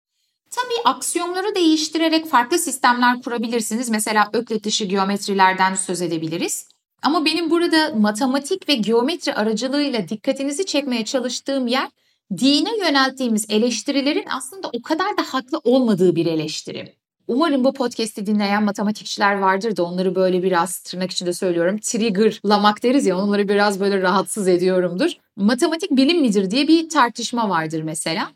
Tabii 0.52 0.82
aksiyonları 0.86 1.56
değiştirerek 1.56 2.30
farklı 2.30 2.60
sistemler 2.60 3.22
kurabilirsiniz. 3.22 3.90
Mesela 3.90 4.30
öklit 4.34 4.64
dışı 4.64 4.86
geometrilerden 4.86 5.76
söz 5.76 6.02
edebiliriz. 6.02 6.68
Ama 7.02 7.26
benim 7.26 7.50
burada 7.50 7.96
matematik 7.96 8.70
ve 8.70 8.76
geometri 8.76 9.34
aracılığıyla 9.34 10.10
dikkatinizi 10.10 10.66
çekmeye 10.66 11.06
çalıştığım 11.06 11.68
yer 11.68 11.90
dine 12.38 12.78
yönelttiğimiz 12.78 13.46
eleştirilerin 13.50 14.26
aslında 14.38 14.70
o 14.74 14.82
kadar 14.82 15.18
da 15.18 15.22
haklı 15.22 15.58
olmadığı 15.64 16.16
bir 16.16 16.26
eleştiri. 16.26 16.96
Umarım 17.28 17.64
bu 17.64 17.74
podcast'i 17.74 18.26
dinleyen 18.26 18.64
matematikçiler 18.64 19.40
vardır 19.40 19.76
da 19.76 19.84
onları 19.84 20.16
böyle 20.16 20.44
biraz 20.44 20.80
tırnak 20.80 21.12
içinde 21.12 21.34
söylüyorum 21.34 21.78
triggerlamak 21.78 22.84
deriz 22.84 23.06
ya 23.06 23.18
onları 23.18 23.50
biraz 23.50 23.80
böyle 23.80 24.02
rahatsız 24.02 24.48
ediyorumdur. 24.48 25.12
Matematik 25.36 25.92
bilim 25.92 26.22
midir 26.22 26.52
diye 26.52 26.68
bir 26.68 26.90
tartışma 26.90 27.50
vardır 27.50 27.84
mesela. 27.84 28.32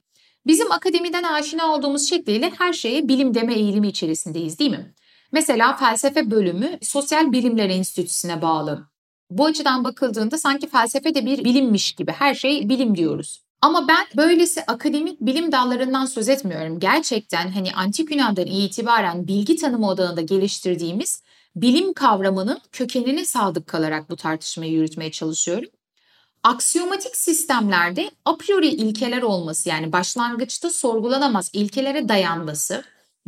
Bizim 0.47 0.71
akademiden 0.71 1.23
aşina 1.23 1.75
olduğumuz 1.75 2.09
şekliyle 2.09 2.51
her 2.57 2.73
şeye 2.73 3.07
bilim 3.07 3.33
deme 3.33 3.53
eğilimi 3.53 3.87
içerisindeyiz 3.87 4.59
değil 4.59 4.71
mi? 4.71 4.93
Mesela 5.31 5.77
felsefe 5.77 6.31
bölümü 6.31 6.77
Sosyal 6.81 7.31
Bilimler 7.31 7.69
Enstitüsü'ne 7.69 8.41
bağlı. 8.41 8.87
Bu 9.29 9.45
açıdan 9.45 9.83
bakıldığında 9.83 10.37
sanki 10.37 10.69
felsefe 10.69 11.15
de 11.15 11.25
bir 11.25 11.43
bilimmiş 11.43 11.91
gibi 11.91 12.11
her 12.11 12.35
şey 12.35 12.69
bilim 12.69 12.95
diyoruz. 12.95 13.46
Ama 13.61 13.87
ben 13.87 14.05
böylesi 14.17 14.63
akademik 14.67 15.21
bilim 15.21 15.51
dallarından 15.51 16.05
söz 16.05 16.29
etmiyorum. 16.29 16.79
Gerçekten 16.79 17.51
hani 17.51 17.73
antik 17.73 18.11
Yunan'dan 18.11 18.45
itibaren 18.45 19.27
bilgi 19.27 19.55
tanımı 19.55 19.89
odağında 19.89 20.21
geliştirdiğimiz 20.21 21.23
bilim 21.55 21.93
kavramının 21.93 22.59
kökenine 22.71 23.25
sadık 23.25 23.67
kalarak 23.67 24.09
bu 24.09 24.15
tartışmayı 24.15 24.71
yürütmeye 24.71 25.11
çalışıyorum. 25.11 25.69
Aksiyomatik 26.43 27.15
sistemlerde 27.15 28.11
a 28.25 28.37
priori 28.37 28.67
ilkeler 28.67 29.21
olması 29.21 29.69
yani 29.69 29.91
başlangıçta 29.91 30.69
sorgulanamaz 30.69 31.49
ilkelere 31.53 32.09
dayanması, 32.09 32.83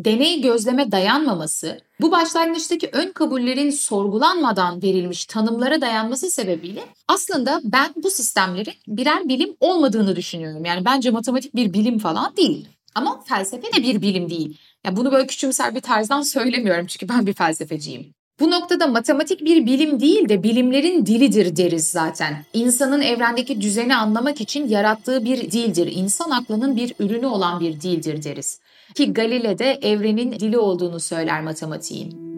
deney 0.06 0.42
gözleme 0.42 0.92
dayanmaması, 0.92 1.82
bu 2.02 2.12
başlangıçtaki 2.12 2.90
ön 2.94 3.12
kabullerin 3.12 3.70
sorgulanmadan 3.70 4.82
verilmiş 4.82 5.26
tanımlara 5.26 5.82
dayanması 5.82 6.32
sebebiyle 6.32 6.86
aslında 7.08 7.62
ben 7.64 7.90
bu 7.96 8.10
sistemlerin 8.10 8.74
birer 8.88 9.30
bilim 9.30 9.56
olmadığını 9.60 10.16
düşünüyorum. 10.16 10.66
Yani 10.66 10.86
bence 10.86 11.12
matematik 11.12 11.56
bir 11.56 11.74
bilim 11.74 12.00
falan 12.00 12.36
değil. 12.38 12.68
Ama 12.96 13.24
felsefe 13.26 13.74
de 13.74 13.84
bir 13.84 14.02
bilim 14.02 14.30
değil. 14.30 14.58
Yani 14.86 14.98
bunu 14.98 15.12
böyle 15.12 15.28
küçümser 15.28 15.76
bir 15.76 15.82
tarzdan 15.82 16.22
söylemiyorum 16.22 16.86
çünkü 16.86 17.10
ben 17.10 17.28
bir 17.28 17.34
felsefeciyim. 17.34 18.14
Bu 18.40 18.52
noktada 18.52 18.88
matematik 18.88 19.42
bir 19.42 19.66
bilim 19.66 20.00
değil 20.00 20.30
de 20.30 20.44
bilimlerin 20.44 21.06
dilidir 21.06 21.56
deriz 21.56 21.88
zaten. 21.88 22.46
İnsanın 22.54 23.02
evrendeki 23.02 23.62
düzeni 23.62 23.96
anlamak 23.96 24.42
için 24.42 24.68
yarattığı 24.68 25.26
bir 25.26 25.52
dildir. 25.52 25.92
İnsan 25.96 26.30
aklının 26.30 26.76
bir 26.76 26.94
ürünü 27.00 27.26
olan 27.26 27.60
bir 27.60 27.82
dildir 27.82 28.24
deriz. 28.24 28.60
Ki 28.96 29.14
Galile 29.14 29.60
de 29.60 29.80
evrenin 29.82 30.32
dili 30.32 30.58
olduğunu 30.58 31.00
söyler 31.00 31.42
matematiğin. 31.44 32.30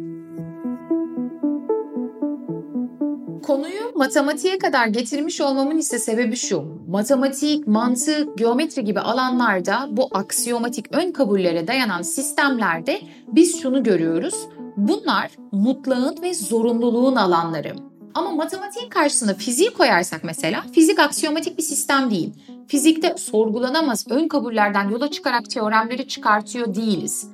Konuyu 3.43 3.81
matematiğe 3.95 4.57
kadar 4.57 4.87
getirmiş 4.87 5.41
olmamın 5.41 5.77
ise 5.77 5.99
sebebi 5.99 6.35
şu. 6.35 6.63
Matematik, 6.87 7.67
mantık, 7.67 8.37
geometri 8.37 8.83
gibi 8.83 8.99
alanlarda 8.99 9.87
bu 9.91 10.09
aksiyomatik 10.11 10.85
ön 10.95 11.11
kabullere 11.11 11.67
dayanan 11.67 12.01
sistemlerde 12.01 13.01
biz 13.27 13.61
şunu 13.61 13.83
görüyoruz. 13.83 14.35
Bunlar 14.77 15.31
mutlağın 15.51 16.21
ve 16.21 16.33
zorunluluğun 16.33 17.15
alanları. 17.15 17.75
Ama 18.13 18.31
matematiğin 18.31 18.89
karşısına 18.89 19.33
fiziği 19.33 19.69
koyarsak 19.69 20.23
mesela 20.23 20.63
fizik 20.73 20.99
aksiyomatik 20.99 21.57
bir 21.57 21.63
sistem 21.63 22.11
değil. 22.11 22.33
Fizikte 22.71 23.15
sorgulanamaz 23.17 24.05
ön 24.10 24.27
kabullerden 24.27 24.89
yola 24.89 25.12
çıkarak 25.12 25.49
teoremleri 25.49 26.07
çıkartıyor 26.07 26.75
değiliz. 26.75 27.27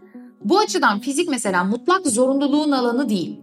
Bu 0.43 0.59
açıdan 0.59 0.99
fizik 0.99 1.29
mesela 1.29 1.63
mutlak 1.63 2.07
zorunluluğun 2.07 2.71
alanı 2.71 3.09
değil. 3.09 3.39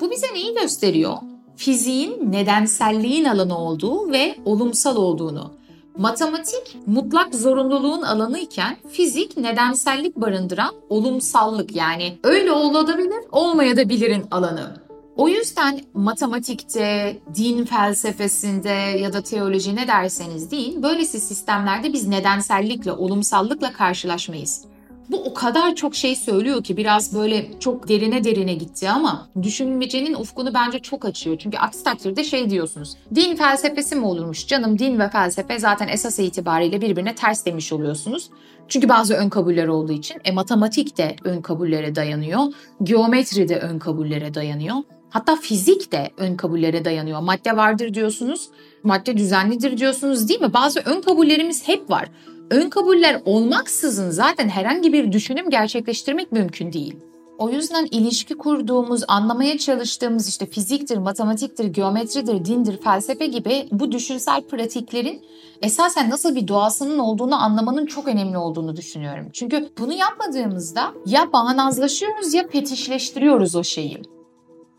Bu 0.00 0.10
bize 0.10 0.26
neyi 0.34 0.54
gösteriyor? 0.54 1.16
Fiziğin 1.56 2.32
nedenselliğin 2.32 3.24
alanı 3.24 3.58
olduğu 3.58 4.12
ve 4.12 4.36
olumsal 4.44 4.96
olduğunu. 4.96 5.50
Matematik 5.98 6.78
mutlak 6.86 7.34
zorunluluğun 7.34 8.02
alanı 8.02 8.38
iken 8.38 8.76
fizik 8.90 9.36
nedensellik 9.36 10.16
barındıran 10.16 10.74
olumsallık 10.88 11.76
yani 11.76 12.18
öyle 12.22 12.52
olabilir 12.52 13.24
olmayabilirin 13.32 14.24
alanı. 14.30 14.83
O 15.16 15.28
yüzden 15.28 15.80
matematikte, 15.94 17.16
din 17.34 17.64
felsefesinde 17.64 18.98
ya 18.98 19.12
da 19.12 19.22
teoloji 19.22 19.76
ne 19.76 19.88
derseniz 19.88 20.50
deyin, 20.50 20.82
böylesi 20.82 21.20
sistemlerde 21.20 21.92
biz 21.92 22.08
nedensellikle, 22.08 22.92
olumsallıkla 22.92 23.72
karşılaşmayız. 23.72 24.64
Bu 25.10 25.24
o 25.24 25.34
kadar 25.34 25.74
çok 25.74 25.94
şey 25.94 26.16
söylüyor 26.16 26.64
ki 26.64 26.76
biraz 26.76 27.14
böyle 27.14 27.60
çok 27.60 27.88
derine 27.88 28.24
derine 28.24 28.54
gitti 28.54 28.90
ama 28.90 29.28
düşünmecenin 29.42 30.14
ufkunu 30.14 30.54
bence 30.54 30.78
çok 30.78 31.04
açıyor. 31.04 31.36
Çünkü 31.38 31.58
aksi 31.58 31.84
takdirde 31.84 32.24
şey 32.24 32.50
diyorsunuz. 32.50 32.96
Din 33.14 33.36
felsefesi 33.36 33.96
mi 33.96 34.06
olurmuş 34.06 34.46
canım 34.46 34.78
din 34.78 34.98
ve 34.98 35.08
felsefe 35.08 35.58
zaten 35.58 35.88
esas 35.88 36.18
itibariyle 36.18 36.80
birbirine 36.80 37.14
ters 37.14 37.46
demiş 37.46 37.72
oluyorsunuz. 37.72 38.30
Çünkü 38.68 38.88
bazı 38.88 39.14
ön 39.14 39.28
kabuller 39.28 39.66
olduğu 39.66 39.92
için 39.92 40.16
e, 40.24 40.32
matematik 40.32 40.98
de 40.98 41.16
ön 41.24 41.40
kabullere 41.40 41.94
dayanıyor. 41.94 42.40
Geometri 42.82 43.48
de 43.48 43.58
ön 43.58 43.78
kabullere 43.78 44.34
dayanıyor. 44.34 44.76
Hatta 45.14 45.36
fizik 45.36 45.92
de 45.92 46.10
ön 46.16 46.36
kabullere 46.36 46.84
dayanıyor. 46.84 47.20
Madde 47.20 47.56
vardır 47.56 47.94
diyorsunuz, 47.94 48.48
madde 48.82 49.16
düzenlidir 49.16 49.78
diyorsunuz 49.78 50.28
değil 50.28 50.40
mi? 50.40 50.52
Bazı 50.52 50.80
ön 50.80 51.00
kabullerimiz 51.00 51.68
hep 51.68 51.90
var. 51.90 52.10
Ön 52.50 52.70
kabuller 52.70 53.22
olmaksızın 53.24 54.10
zaten 54.10 54.48
herhangi 54.48 54.92
bir 54.92 55.12
düşünüm 55.12 55.50
gerçekleştirmek 55.50 56.32
mümkün 56.32 56.72
değil. 56.72 56.96
O 57.38 57.50
yüzden 57.50 57.88
ilişki 57.90 58.34
kurduğumuz, 58.34 59.02
anlamaya 59.08 59.58
çalıştığımız 59.58 60.28
işte 60.28 60.46
fiziktir, 60.46 60.98
matematiktir, 60.98 61.64
geometridir, 61.64 62.44
dindir, 62.44 62.80
felsefe 62.82 63.26
gibi 63.26 63.68
bu 63.72 63.92
düşünsel 63.92 64.42
pratiklerin 64.42 65.22
esasen 65.62 66.10
nasıl 66.10 66.34
bir 66.34 66.48
doğasının 66.48 66.98
olduğunu 66.98 67.42
anlamanın 67.42 67.86
çok 67.86 68.08
önemli 68.08 68.38
olduğunu 68.38 68.76
düşünüyorum. 68.76 69.26
Çünkü 69.32 69.68
bunu 69.78 69.92
yapmadığımızda 69.92 70.92
ya 71.06 71.32
bağnazlaşıyoruz 71.32 72.34
ya 72.34 72.48
fetişleştiriyoruz 72.48 73.56
o 73.56 73.64
şeyi. 73.64 74.13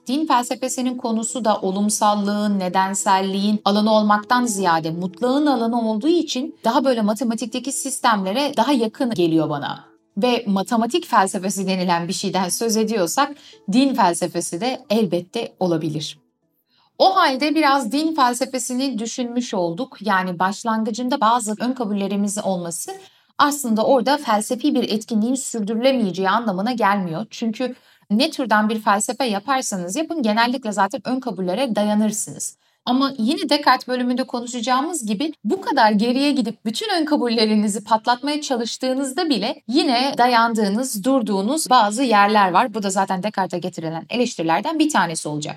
Din 0.07 0.27
felsefesinin 0.27 0.97
konusu 0.97 1.45
da 1.45 1.55
olumsallığın, 1.61 2.59
nedenselliğin 2.59 3.61
alanı 3.65 3.93
olmaktan 3.93 4.45
ziyade 4.45 4.91
mutlağın 4.91 5.45
alanı 5.45 5.89
olduğu 5.89 6.07
için 6.07 6.55
daha 6.63 6.85
böyle 6.85 7.01
matematikteki 7.01 7.71
sistemlere 7.71 8.53
daha 8.57 8.71
yakın 8.71 9.09
geliyor 9.13 9.49
bana. 9.49 9.83
Ve 10.17 10.43
matematik 10.47 11.07
felsefesi 11.07 11.67
denilen 11.67 12.07
bir 12.07 12.13
şeyden 12.13 12.49
söz 12.49 12.77
ediyorsak 12.77 13.35
din 13.71 13.93
felsefesi 13.93 14.61
de 14.61 14.85
elbette 14.89 15.55
olabilir. 15.59 16.19
O 16.97 17.15
halde 17.15 17.55
biraz 17.55 17.91
din 17.91 18.15
felsefesini 18.15 18.99
düşünmüş 18.99 19.53
olduk. 19.53 19.97
Yani 20.01 20.39
başlangıcında 20.39 21.21
bazı 21.21 21.55
ön 21.59 21.73
kabullerimiz 21.73 22.37
olması 22.45 22.91
aslında 23.37 23.85
orada 23.85 24.17
felsefi 24.17 24.75
bir 24.75 24.83
etkinliğin 24.83 25.35
sürdürülemeyeceği 25.35 26.29
anlamına 26.29 26.71
gelmiyor. 26.71 27.25
Çünkü 27.29 27.75
ne 28.11 28.29
türden 28.29 28.69
bir 28.69 28.79
felsefe 28.79 29.25
yaparsanız 29.25 29.95
yapın 29.95 30.23
genellikle 30.23 30.71
zaten 30.71 31.01
ön 31.05 31.19
kabullere 31.19 31.75
dayanırsınız. 31.75 32.57
Ama 32.85 33.13
yine 33.17 33.49
Descartes 33.49 33.87
bölümünde 33.87 34.23
konuşacağımız 34.23 35.05
gibi 35.05 35.33
bu 35.43 35.61
kadar 35.61 35.91
geriye 35.91 36.31
gidip 36.31 36.65
bütün 36.65 36.89
ön 37.01 37.05
kabullerinizi 37.05 37.83
patlatmaya 37.83 38.41
çalıştığınızda 38.41 39.29
bile 39.29 39.61
yine 39.67 40.13
dayandığınız, 40.17 41.03
durduğunuz 41.03 41.69
bazı 41.69 42.03
yerler 42.03 42.51
var. 42.51 42.73
Bu 42.73 42.83
da 42.83 42.89
zaten 42.89 43.23
Descartes'e 43.23 43.59
getirilen 43.59 44.05
eleştirilerden 44.09 44.79
bir 44.79 44.89
tanesi 44.89 45.29
olacak. 45.29 45.55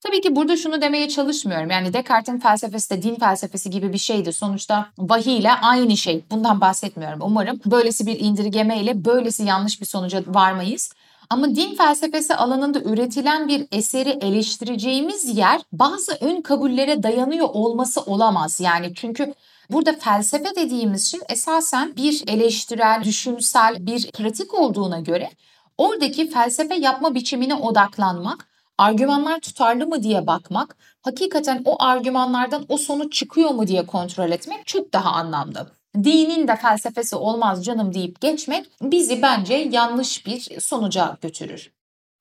Tabii 0.00 0.20
ki 0.20 0.36
burada 0.36 0.56
şunu 0.56 0.80
demeye 0.80 1.08
çalışmıyorum. 1.08 1.70
Yani 1.70 1.92
Descartes'in 1.92 2.38
felsefesi 2.38 2.90
de 2.90 3.02
din 3.02 3.14
felsefesi 3.14 3.70
gibi 3.70 3.92
bir 3.92 3.98
şeydi. 3.98 4.32
Sonuçta 4.32 4.86
vahiy 4.98 5.38
ile 5.38 5.52
aynı 5.52 5.96
şey. 5.96 6.24
Bundan 6.30 6.60
bahsetmiyorum. 6.60 7.18
Umarım 7.22 7.60
böylesi 7.66 8.06
bir 8.06 8.20
indirgeme 8.20 8.80
ile 8.80 9.04
böylesi 9.04 9.44
yanlış 9.44 9.80
bir 9.80 9.86
sonuca 9.86 10.22
varmayız. 10.26 10.92
Ama 11.30 11.54
din 11.54 11.74
felsefesi 11.74 12.34
alanında 12.34 12.80
üretilen 12.80 13.48
bir 13.48 13.66
eseri 13.72 14.08
eleştireceğimiz 14.08 15.36
yer 15.38 15.60
bazı 15.72 16.12
ön 16.20 16.40
kabullere 16.40 17.02
dayanıyor 17.02 17.48
olması 17.52 18.00
olamaz. 18.00 18.60
Yani 18.60 18.92
çünkü 18.94 19.34
Burada 19.70 19.92
felsefe 19.92 20.56
dediğimiz 20.56 21.10
şey 21.10 21.20
esasen 21.28 21.96
bir 21.96 22.24
eleştirel, 22.26 23.00
düşünsel 23.04 23.86
bir 23.86 24.12
pratik 24.12 24.54
olduğuna 24.54 25.00
göre 25.00 25.30
oradaki 25.78 26.30
felsefe 26.30 26.74
yapma 26.74 27.14
biçimine 27.14 27.54
odaklanmak, 27.54 28.48
argümanlar 28.78 29.40
tutarlı 29.40 29.86
mı 29.86 30.02
diye 30.02 30.26
bakmak, 30.26 30.76
hakikaten 31.02 31.62
o 31.64 31.82
argümanlardan 31.82 32.64
o 32.68 32.76
sonuç 32.76 33.12
çıkıyor 33.12 33.50
mu 33.50 33.66
diye 33.66 33.86
kontrol 33.86 34.30
etmek 34.30 34.66
çok 34.66 34.92
daha 34.92 35.10
anlamlı 35.10 35.77
dinin 36.04 36.48
de 36.48 36.56
felsefesi 36.56 37.16
olmaz 37.16 37.64
canım 37.64 37.94
deyip 37.94 38.20
geçmek 38.20 38.66
bizi 38.82 39.22
bence 39.22 39.54
yanlış 39.54 40.26
bir 40.26 40.60
sonuca 40.60 41.16
götürür. 41.22 41.72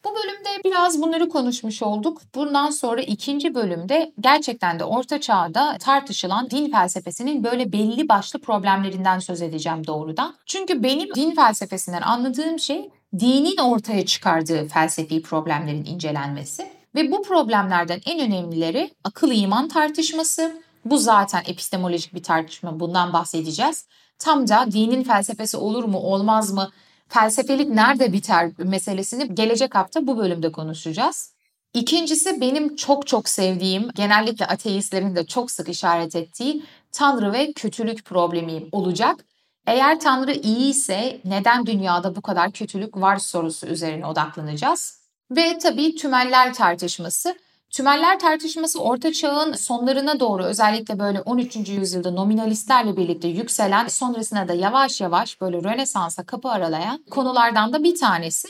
Bu 0.06 0.10
bölümde 0.16 0.64
biraz 0.66 1.02
bunları 1.02 1.30
konuşmuş 1.30 1.84
olduk. 1.84 2.22
Bundan 2.36 2.70
sonra 2.70 3.02
ikinci 3.02 3.56
bölümde 3.56 4.14
gerçekten 4.20 4.80
de 4.80 4.84
orta 4.84 5.22
çağda 5.22 5.78
tartışılan 5.78 6.50
din 6.50 6.72
felsefesinin 6.72 7.44
böyle 7.44 7.72
belli 7.72 8.10
başlı 8.10 8.40
problemlerinden 8.40 9.20
söz 9.20 9.42
edeceğim 9.42 9.88
doğrudan. 9.88 10.36
Çünkü 10.46 10.84
benim 10.84 11.16
din 11.16 11.36
felsefesinden 11.36 12.02
anladığım 12.02 12.60
şey 12.60 12.90
dinin 13.20 13.58
ortaya 13.58 14.06
çıkardığı 14.06 14.68
felsefi 14.68 15.22
problemlerin 15.22 15.86
incelenmesi 15.86 16.68
ve 16.96 17.12
bu 17.12 17.24
problemlerden 17.24 18.00
en 18.06 18.20
önemlileri 18.20 18.92
akıl 19.04 19.32
iman 19.32 19.68
tartışması, 19.68 20.62
Bu 20.92 20.98
zaten 20.98 21.44
epistemolojik 21.46 22.14
bir 22.14 22.24
tartışma. 22.24 22.80
Bundan 22.80 23.14
bahsedeceğiz. 23.14 23.88
Tam 24.20 24.48
da 24.48 24.72
dinin 24.72 25.04
felsefesi 25.04 25.58
olur 25.58 25.84
mu 25.84 25.98
olmaz 25.98 26.52
mı? 26.52 26.72
Felsefelik 27.08 27.70
nerede 27.70 28.14
biter 28.14 28.52
meselesini 28.58 29.36
gelecek 29.36 29.76
hafta 29.76 30.08
bu 30.08 30.18
bölümde 30.18 30.52
konuşacağız. 30.52 31.34
İkincisi 31.74 32.42
benim 32.42 32.76
çok 32.76 33.08
çok 33.08 33.30
sevdiğim, 33.30 33.90
genellikle 33.96 34.46
ateistlerin 34.46 35.16
de 35.16 35.26
çok 35.26 35.52
sık 35.52 35.70
işaret 35.70 36.16
ettiği 36.16 36.64
Tanrı 36.92 37.34
ve 37.34 37.54
kötülük 37.54 38.06
problemi 38.06 38.64
olacak. 38.72 39.26
Eğer 39.66 40.00
Tanrı 40.00 40.34
iyi 40.34 40.70
ise 40.70 41.22
neden 41.26 41.66
dünyada 41.66 42.16
bu 42.16 42.22
kadar 42.22 42.52
kötülük 42.52 42.98
var 42.98 43.18
sorusu 43.18 43.68
üzerine 43.68 44.06
odaklanacağız. 44.06 45.02
Ve 45.32 45.58
tabii 45.58 45.96
tümeller 45.96 46.54
tartışması. 46.54 47.36
Tümeller 47.72 48.20
tartışması 48.20 48.82
Orta 48.82 49.14
Çağ'ın 49.14 49.54
sonlarına 49.54 50.20
doğru 50.20 50.44
özellikle 50.44 51.00
böyle 51.00 51.22
13. 51.22 51.56
yüzyılda 51.70 52.12
nominalistlerle 52.12 52.98
birlikte 52.98 53.28
yükselen 53.28 53.88
sonrasında 53.88 54.48
da 54.48 54.54
yavaş 54.54 55.02
yavaş 55.02 55.42
böyle 55.42 55.58
Rönesans'a 55.58 56.24
kapı 56.24 56.50
aralayan 56.50 57.04
konulardan 57.12 57.74
da 57.74 57.84
bir 57.84 57.96
tanesi. 57.96 58.48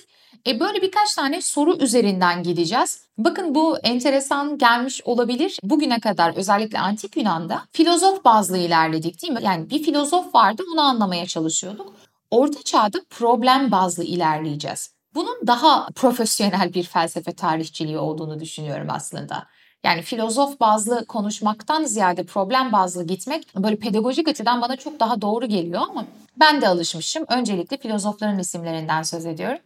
E 0.47 0.59
böyle 0.59 0.81
birkaç 0.81 1.15
tane 1.15 1.41
soru 1.41 1.77
üzerinden 1.77 2.43
gideceğiz. 2.43 3.01
Bakın 3.17 3.55
bu 3.55 3.77
enteresan 3.77 4.57
gelmiş 4.57 5.01
olabilir. 5.05 5.59
Bugüne 5.63 5.99
kadar 5.99 6.35
özellikle 6.35 6.79
antik 6.79 7.17
Yunan'da 7.17 7.61
filozof 7.71 8.25
bazlı 8.25 8.57
ilerledik 8.57 9.21
değil 9.21 9.33
mi? 9.33 9.39
Yani 9.43 9.69
bir 9.69 9.83
filozof 9.83 10.35
vardı 10.35 10.63
onu 10.73 10.81
anlamaya 10.81 11.25
çalışıyorduk. 11.25 11.93
Orta 12.31 12.63
çağda 12.63 12.97
problem 13.09 13.71
bazlı 13.71 14.03
ilerleyeceğiz. 14.03 14.96
Bunun 15.17 15.47
daha 15.47 15.87
profesyonel 15.95 16.73
bir 16.73 16.83
felsefe 16.83 17.33
tarihçiliği 17.33 17.97
olduğunu 17.97 18.39
düşünüyorum 18.39 18.87
aslında. 18.89 19.47
Yani 19.83 20.01
filozof 20.01 20.59
bazlı 20.59 21.05
konuşmaktan 21.05 21.83
ziyade 21.83 22.23
problem 22.23 22.71
bazlı 22.71 23.03
gitmek 23.03 23.55
böyle 23.55 23.75
pedagojik 23.75 24.27
açıdan 24.27 24.61
bana 24.61 24.75
çok 24.75 24.99
daha 24.99 25.21
doğru 25.21 25.45
geliyor 25.45 25.81
ama 25.89 26.05
ben 26.39 26.61
de 26.61 26.67
alışmışım. 26.67 27.25
Öncelikle 27.29 27.77
filozofların 27.77 28.39
isimlerinden 28.39 29.03
söz 29.03 29.25
ediyorum. 29.25 29.59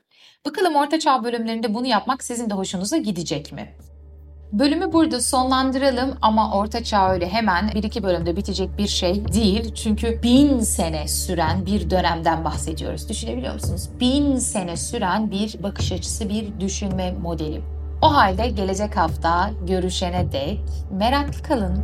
Bakalım 0.46 0.76
Orta 0.76 1.00
Çağ 1.00 1.24
bölümlerinde 1.24 1.74
bunu 1.74 1.88
yapmak 1.88 2.24
sizin 2.24 2.50
de 2.50 2.54
hoşunuza 2.54 2.98
gidecek 2.98 3.52
mi? 3.52 3.76
Bölümü 4.52 4.94
burada 4.94 5.22
sonlandıralım 5.22 6.18
ama 6.22 6.58
Orta 6.58 6.84
Çağ 6.84 7.12
öyle 7.12 7.30
hemen 7.30 7.72
bir 7.76 7.84
iki 7.84 8.04
bölümde 8.04 8.36
bitecek 8.36 8.78
bir 8.78 8.88
şey 8.88 9.28
değil. 9.34 9.74
Çünkü 9.76 10.24
bin 10.24 10.60
sene 10.60 11.08
süren 11.08 11.66
bir 11.66 11.90
dönemden 11.90 12.46
bahsediyoruz. 12.46 13.10
Düşünebiliyor 13.10 13.54
musunuz? 13.54 13.90
Bin 14.00 14.38
sene 14.38 14.78
süren 14.78 15.32
bir 15.32 15.64
bakış 15.64 15.92
açısı, 15.92 16.30
bir 16.30 16.60
düşünme 16.60 17.12
modeli. 17.12 17.62
O 18.02 18.14
halde 18.14 18.48
gelecek 18.48 18.98
hafta 18.98 19.52
görüşene 19.68 20.32
dek 20.32 20.62
meraklı 20.92 21.44
kalın. 21.44 21.84